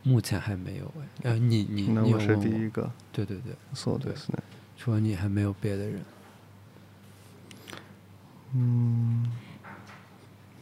[0.05, 4.39] 目前还没有哎，呃，你你那我是你有问第一个，对对对，そうですね。
[4.77, 6.03] 除了你还没有别的人。
[8.55, 9.31] 嗯，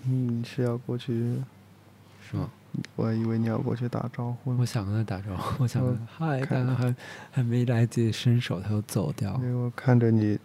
[0.06, 1.42] 你是要过去？
[2.30, 2.50] 是吗？
[2.96, 4.66] 我还以为你要过去打招呼呢我。
[4.66, 6.96] 想跟他打招呼，我想跟他嗨，但他还
[7.32, 9.44] 还没来得及伸手，他就走掉因。
[9.44, 10.38] 为我看着你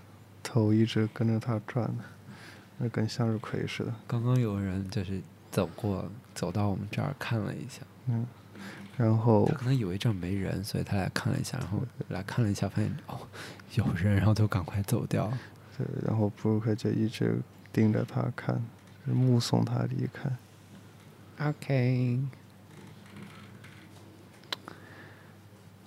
[0.43, 2.05] 头一直跟着他转呢，
[2.79, 3.93] 那跟向日葵似的。
[4.07, 8.25] 刚刚有人就是走过，走到我们这儿看了一下，嗯，
[8.97, 13.19] 然后他可能以为这儿没人，所以他来看了一下，然后来看了一下，发现哦
[13.75, 15.33] 有人，然后就赶快走掉。
[15.77, 17.41] 对，然后布鲁克就一直
[17.73, 18.61] 盯着他看，就
[19.07, 20.31] 目送他离开。
[21.47, 22.21] OK，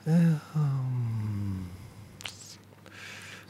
[0.05, 0.39] 嗯，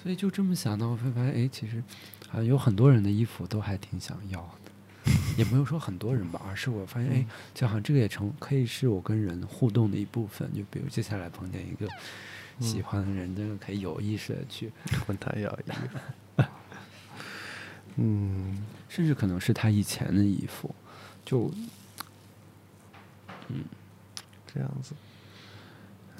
[0.01, 1.81] 所以就这么想呢，我会发现，哎，其实
[2.31, 10.53] 啊，有很多人的衣服都还挺想要的， 也没有说很多人吧，而是我发现，哎，就好像这个也成可以是我跟人互动的一部分。
[10.53, 11.87] 就比如接下来碰见一个
[12.59, 14.71] 喜欢的人，真的可以有意识的去，
[15.07, 15.97] 问他要衣服。
[17.97, 20.73] 嗯，甚至可能是他以前的衣服，
[21.25, 21.51] 就
[23.49, 23.63] 嗯
[24.53, 24.93] 这样子。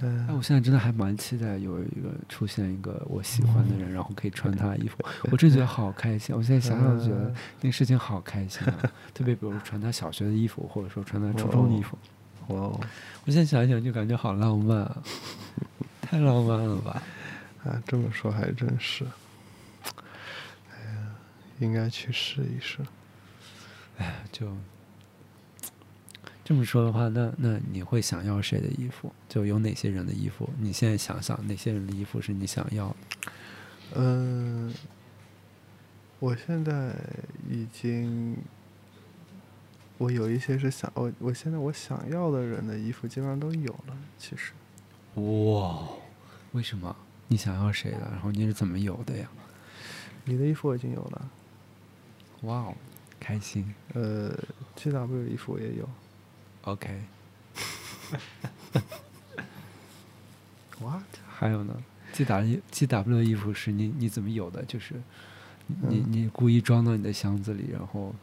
[0.02, 4.98] 哎，嗯我现在真的还蛮期待有一个出现一个我喜欢的人，然后可以穿他的衣服，
[5.32, 6.36] 我真觉得好开心。
[6.36, 8.92] 我现在想想就觉得那个事情好开心啊！
[9.14, 11.98] 特别比如穿他小学的衣服，或者说穿他初中的衣服，
[12.48, 12.80] 哇哦，
[13.26, 15.04] 我现在想一想就感觉好浪漫啊，
[16.02, 17.02] 太浪漫了吧！
[17.64, 19.06] 啊，这么说还真是。
[21.60, 22.80] 应该去试一试。
[23.98, 24.52] 哎 就
[26.44, 29.14] 这么说的话，那那你会想要谁的衣服？
[29.30, 30.50] 就有哪些人的衣服？
[30.58, 32.96] 你现在想想，哪些人的衣服是你想要的？
[33.96, 34.74] 嗯，
[36.20, 36.96] 我现在
[37.50, 38.38] 已经，
[39.98, 43.98] 我有一些是想我，我现在我想要的人的衣服基本上都有了。
[44.18, 44.52] 其实，
[45.22, 45.88] 哇，
[46.52, 46.94] 为什么？
[47.30, 48.00] 你想要谁的？
[48.12, 49.30] 然后你是怎么有的呀？
[50.26, 51.30] 你的衣服我已经有了，
[52.44, 52.76] 哇哦，
[53.20, 53.74] 开心。
[53.94, 54.32] 呃
[54.76, 55.90] ，G W 的衣服我也有。
[56.64, 57.04] OK，What？
[61.30, 61.76] 还有呢
[62.14, 64.64] ？G W G W 的衣服是你你怎么有的？
[64.66, 64.96] 就是
[65.68, 68.14] 你嗯你故意装到你的箱子里，然后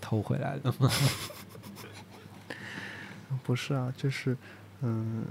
[0.00, 0.90] 偷回来的吗？
[3.44, 4.36] 不是啊，就是，
[4.82, 5.24] 嗯，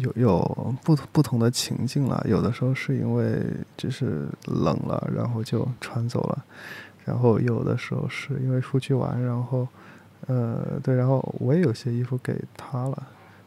[0.00, 2.24] 有有不同不同的情境了。
[2.28, 3.42] 有的时候是因为
[3.76, 6.44] 就是冷了，然后就穿走了；
[7.04, 9.66] 然后有的时候是因为出去玩，然后，
[10.26, 13.06] 呃，对，然后我也有些衣服给他了，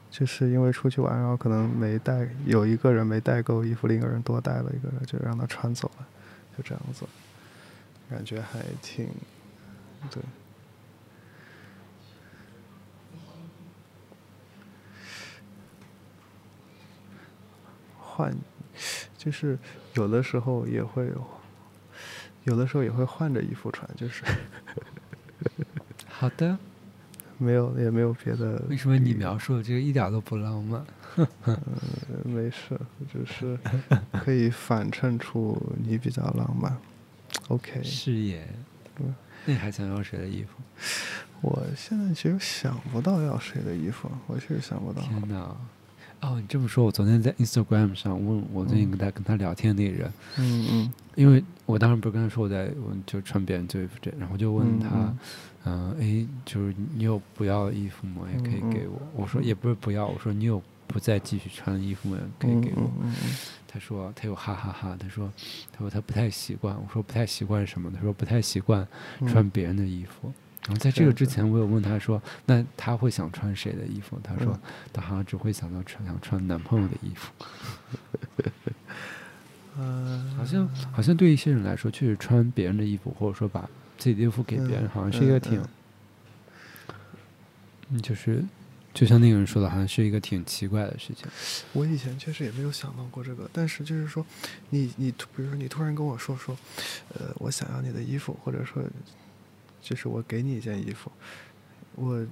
[0.09, 6.07] 就是因为出去玩，然后可能没带，有一个人没带够衣服，另一个人多带了一个，就让他穿走了，
[6.57, 7.05] 就这样子，
[8.09, 9.07] 感觉还挺。
[10.11, 10.21] 对，
[18.17, 18.35] 换，
[19.15, 19.57] 就是
[19.93, 21.07] 有的时候也会，
[22.45, 24.23] 有的时候也会换着衣服穿，就是
[26.09, 26.57] 好的。
[27.39, 28.59] 没有也没有别的。
[28.67, 30.83] 为什么你描述的这个一点都不浪漫？
[31.45, 31.55] 呃
[32.25, 32.75] 没事，
[33.13, 33.55] 就是
[34.11, 36.75] 可以反衬出你比较浪漫。
[37.49, 38.49] OK，是耶。
[38.99, 39.13] 嗯
[39.45, 40.57] 那你还想要谁的衣服？
[41.41, 45.03] 我现在其实想不到要谁的衣服，我确实想不到。
[45.03, 45.55] 天哪！
[46.21, 55.17] 哦，你这么说，我昨天在 Instagram 上问我最近跟他跟他聊天那个人，嗯嗯因为我当时不是跟他说我在我就穿别人旧衣服这，然后就问他，嗯
[55.65, 58.23] 嗯，哎、就是你有不要的衣服吗？
[58.33, 58.99] 也可以给我。
[59.15, 62.17] 我说也不是不要，我说你有不再继续穿的衣服吗？
[62.39, 62.89] 可以嗯给我。
[63.67, 65.31] 他说他有哈哈哈他说
[65.71, 66.75] 他说他不太习惯。
[66.75, 67.91] 我说不太习惯什么？
[67.93, 68.87] 他说不太习惯
[69.19, 70.31] 嗯穿别人的衣服。
[70.67, 74.59] 然后在这个之前，我有问他说：“那他会想穿谁的衣服？”他说
[74.91, 77.31] ：“他好像只会想到穿想穿男朋友的衣服。”
[79.79, 83.61] 嗯，好像好像对一些人来说，确实穿别人的衣服，或者说把
[83.97, 85.63] 自己的衣服给别人，好像是一个挺，
[87.89, 88.43] 嗯，就是
[88.93, 91.27] 就像那个人说的，好像是一个挺奇怪的事情。
[91.73, 94.25] 我以前确实也没有想到过这个，但是就是说，
[94.71, 96.57] 你你比如说你突然跟我说说，
[97.13, 98.83] 呃，我想要你的衣服，或者说，
[99.87, 101.09] 就是我给你一件衣服，
[101.95, 102.27] 我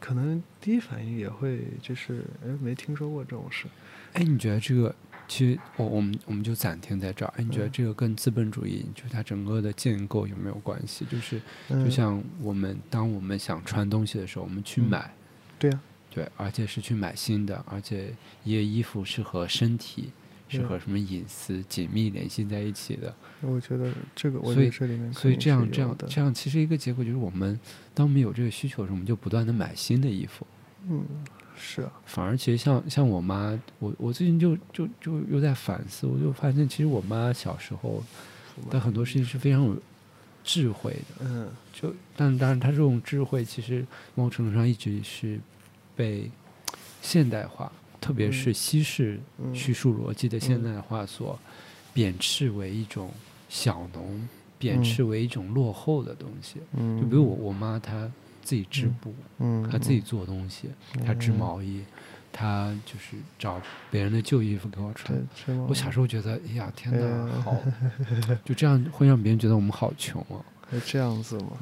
[0.00, 3.66] 可能第一反应也会就是，哎，没听说过这种事。
[4.14, 4.92] 哎，你觉得这个？
[5.28, 7.32] 其实我我们我们就暂停在这儿。
[7.36, 11.04] 哎，你觉得嗯这个跟资本主义就是它整个的建构有没有关系？
[11.04, 11.38] 就是
[11.68, 15.14] 就嗯像我们当我们想穿东西的时候，我们去嗯买，
[15.58, 15.80] 对呀、
[16.10, 20.10] 对，而且是去买新的，而且一个衣服是和身体
[20.48, 23.14] 是和什么隐私紧密联系在一起的。
[23.42, 27.58] 我觉得这个，我所以觉得这里面所以这样这样的这样，其实一个结果就是我们
[27.92, 30.46] 当我们有这个需求的时候，我们就不断的买新的衣服。
[30.88, 31.04] 嗯，
[31.56, 38.02] 是啊，反而其实像像我妈，我我最近就就就又在反思，我就发现其实我妈小时候
[38.70, 39.76] 的很多事情是非常有
[40.44, 41.26] 智慧的。
[41.26, 43.84] 嗯就但当然，她这种智慧其实
[44.14, 45.38] 某种程度上一直是
[45.94, 46.30] 被
[47.02, 47.70] 现代化，
[48.00, 48.54] 特别是嗯。
[48.54, 49.54] 西式嗯。
[49.54, 51.38] 叙述逻辑的现嗯代化所
[51.92, 53.10] 贬斥为一种
[53.48, 54.28] 小农，
[54.58, 56.56] 贬嗯斥为一种落后的东西。
[56.76, 58.10] 嗯，就比如我我妈她
[58.42, 60.68] 自己织布，嗯，她自己做东西，
[61.04, 61.82] 她织嗯毛衣，
[62.32, 65.18] 她就是找别人的旧衣服给我穿。
[65.68, 67.56] 我小时候觉得，哎呀，天哪，嗯好，
[68.44, 70.38] 就这样会让别人觉得我们好穷啊。
[70.70, 71.52] 会这样子吗？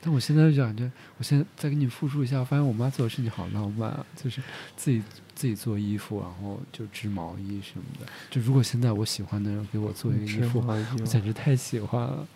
[0.00, 4.40] 但我现在就感觉，我现在再给你复述一下，我发现我妈做的事情好浪漫啊，就是
[4.76, 5.02] 自己
[5.38, 8.06] 自己做衣服，然后就织毛衣什么的。
[8.28, 12.26] 就如果现在我喜欢的人给我做一个衣服，织毛衣吗我简直太喜欢了。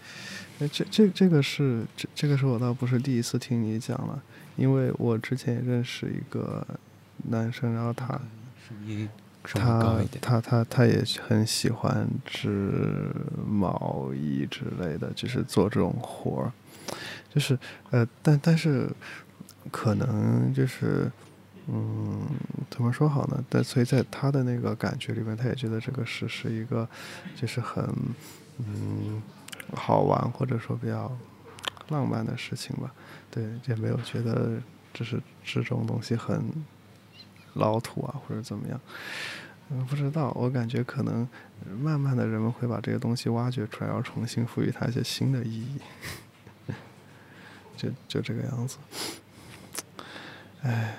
[0.61, 4.23] 哎，这这这个是这这个是我倒不是第一次听你讲了，
[4.55, 6.65] 因为我之前也认识一个
[7.29, 8.21] 男生，然后他
[9.43, 13.11] 他，他他他也很喜欢织
[13.45, 16.53] 毛衣之类的，就是做这种活儿，
[17.35, 17.59] 就是
[17.91, 18.89] 呃，但但是
[19.73, 21.11] 可能就是
[21.75, 22.27] 嗯，
[22.69, 23.43] 怎么说好呢？
[23.49, 26.87] 但所以在他的那个感觉里面，他也觉得这个是是一个
[27.35, 27.83] 就是很
[28.59, 29.23] 嗯
[29.75, 31.11] 好玩或者说比较
[31.89, 32.93] 浪漫的事情吧。
[33.31, 34.61] 对，也没有觉得
[34.93, 36.43] 就是这种东西很
[37.55, 38.79] 老土啊或者怎么样。
[39.71, 41.27] 嗯，不知道，我感觉可能
[41.81, 45.81] 慢慢的人们会把这个东西挖掘出来，然后重新赋予它一些新的意义。
[47.79, 48.77] 就就这个样子。
[50.61, 50.95] 唉，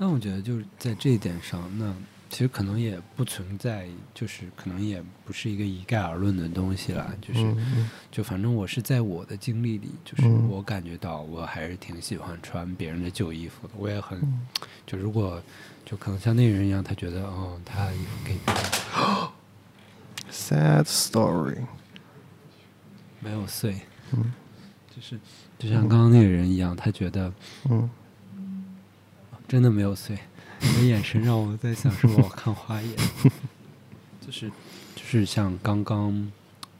[0.00, 1.92] 那我觉得就是在这一点上，那
[2.30, 7.12] 其实可能也不存在，就是可能也不是一个一概而论的东西啦。
[7.20, 13.74] 就是、嗯就反正我是在我的经历里，就是嗯我感觉到我还是挺喜欢穿别人的旧衣服的。
[13.76, 14.46] 我也很嗯
[14.86, 15.42] 就如果
[15.84, 18.64] 就可能像那个人一样，他觉得哦，他的衣服给别人
[20.30, 21.58] ，sad story。
[23.20, 23.80] 没有碎，
[24.12, 24.32] 嗯
[24.94, 25.18] 就是
[25.58, 27.32] 就像刚刚那个人一样，他觉得
[27.68, 27.88] 嗯
[29.48, 30.18] 真的没有碎。
[30.60, 32.96] 你的眼神让我在想是我看花眼，
[34.24, 34.48] 就是
[34.94, 36.30] 就是像刚刚，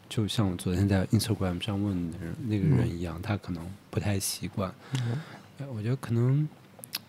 [0.09, 4.72] 就像我昨天在 Instagram 上问的人那个人一样，他可能不太习惯。
[4.95, 5.20] 嗯
[5.61, 6.49] 哎我觉得可能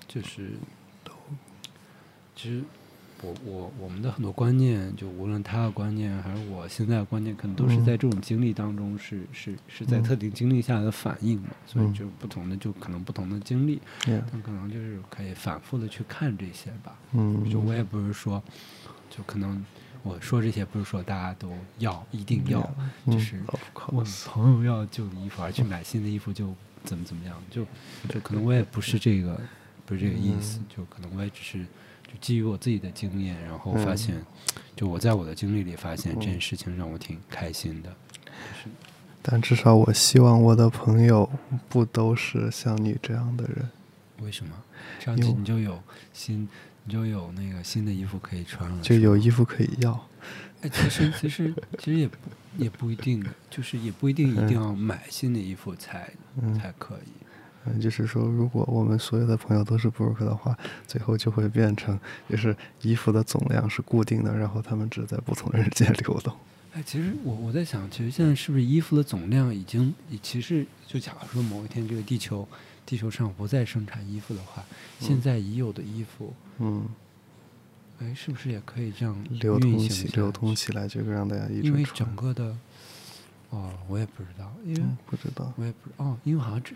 [0.07, 0.51] 就是，
[2.35, 2.63] 其实
[3.21, 7.85] 我我我们的很多观念，就无论他的观念还是我现在的观念，可能都是嗯。
[7.85, 10.03] 在这种经历当中是是是在嗯。
[10.03, 11.93] 特定经历下的反应嘛，所以嗯。
[11.93, 16.97] 就不同的就可能不同的经历但可能就是可以反复的去看这些吧。
[17.13, 18.41] 嗯，就我也不是说，
[19.09, 19.63] 就可能
[20.03, 22.61] 我说这些不是说大家都要一定要，
[23.05, 23.41] 嗯就是
[23.87, 26.53] 我朋友要旧的衣服而去买新的衣服就
[26.85, 27.65] 怎么怎么样，就
[28.07, 29.39] 就可能我也不是这个
[29.85, 31.65] 不是这个意思，就可能我也只是
[32.11, 33.97] 就基于我自己的经验，然后发嗯。
[33.97, 34.25] 现，
[34.75, 37.89] 就我在我的经历里发现这件嗯事情让我挺开心的，
[38.25, 38.69] 就是。
[39.21, 41.29] 但至少我希望我的朋友
[41.67, 43.69] 不都是像你这样的人。
[44.21, 44.51] 为什么？
[44.97, 45.77] 这样你就有
[46.13, 46.47] 新
[46.85, 50.07] 你就有那个新的衣服可以穿了，就有衣服可以要。
[50.61, 52.17] 哎，其实 其实其实也不
[52.57, 56.09] 也不一定，就是也不一定一定要买新的衣服才、
[56.41, 56.57] 嗯。
[56.57, 57.09] 才可以。
[57.65, 60.57] 嗯，就是说，如果我们所有的朋友都是布鲁克的话，
[60.87, 61.99] 最后就会变成，
[62.29, 66.33] 就是衣服的总量是固定的，然后他们只在不同的日间流动。
[66.73, 72.47] 哎，其实我我在想，其实现在是不是衣服的总量已经，其实就假如说某一天这个地球
[72.85, 74.63] 地球上不再生产衣服的话，
[74.99, 75.21] 现嗯。
[75.21, 76.87] 在已有的衣服，嗯。
[78.01, 82.55] 哎，是不是也可以这样流通起流通起来，就让大家一直因为整个的，
[83.49, 86.73] 哦，我也不知道，因为嗯不知道，我也不哦，因为好像这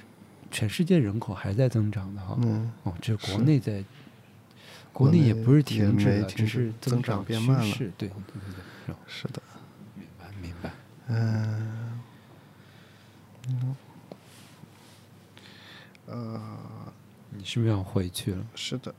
[0.54, 2.38] 全世界人口还在增长的哈。
[2.44, 3.84] 嗯，哦，这国内在，
[4.94, 7.92] 国国内也不是停止了，只是增长长变慢了趋势。
[7.98, 8.42] 对对对
[8.86, 9.42] 对，哦是的，
[9.96, 10.72] 明白明白。
[11.08, 12.00] 嗯，
[13.50, 13.76] 嗯，
[16.06, 16.94] 呃，
[17.32, 18.46] 你是不是要回去了？
[18.54, 18.94] 是的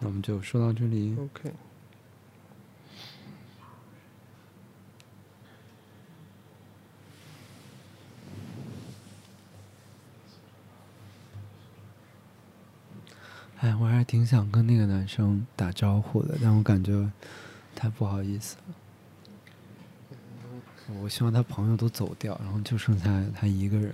[0.00, 1.14] 那我们就说到这里。
[1.18, 1.52] ，OK。
[13.60, 17.10] 哎，我还是挺想跟那个男生打招呼的，但我感觉
[17.74, 18.62] 太不好意思了。
[21.02, 23.04] 我希望他朋友都走掉，然后就剩下
[23.34, 23.92] 他一个人。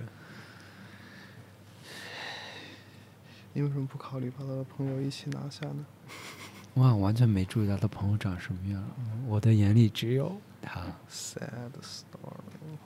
[3.53, 5.85] 你为什么不考虑把他的朋友一起拿下呢？
[6.75, 8.83] 哇，完全没注意到他朋友长什么样。
[9.25, 10.81] 我的眼里只有他。
[11.09, 12.77] Sad story。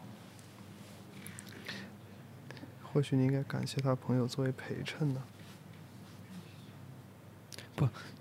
[2.94, 5.22] 或许你应该感谢他朋友作为陪衬呢。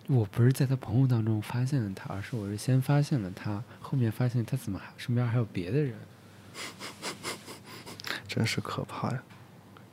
[0.06, 5.94] 我不是在他朋友当中发现了他，而是我是先发现了他，后面发现他怎么还身边还有别的人，
[8.26, 9.22] 真是可怕呀！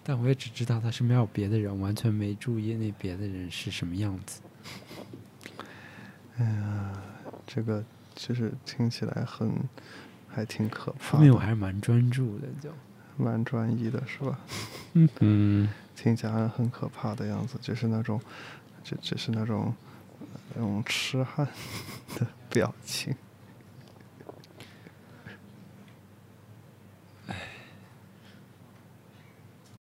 [0.03, 4.41] 但我也只知道他身边有别的人，完全没注意那别的人是什么样子。
[6.37, 6.91] 哎呀，
[7.47, 7.83] 这个
[8.15, 9.51] 其实听起来很，
[10.27, 12.69] 还挺可怕后面我，还是蛮专注的，就
[13.17, 14.39] 蛮专一的是吧？
[14.93, 18.21] 嗯嗯，听起来很可怕的样子，就是那种，
[18.85, 19.73] 就只是那种，
[20.53, 21.45] 那种痴汉
[22.15, 23.15] 的表情。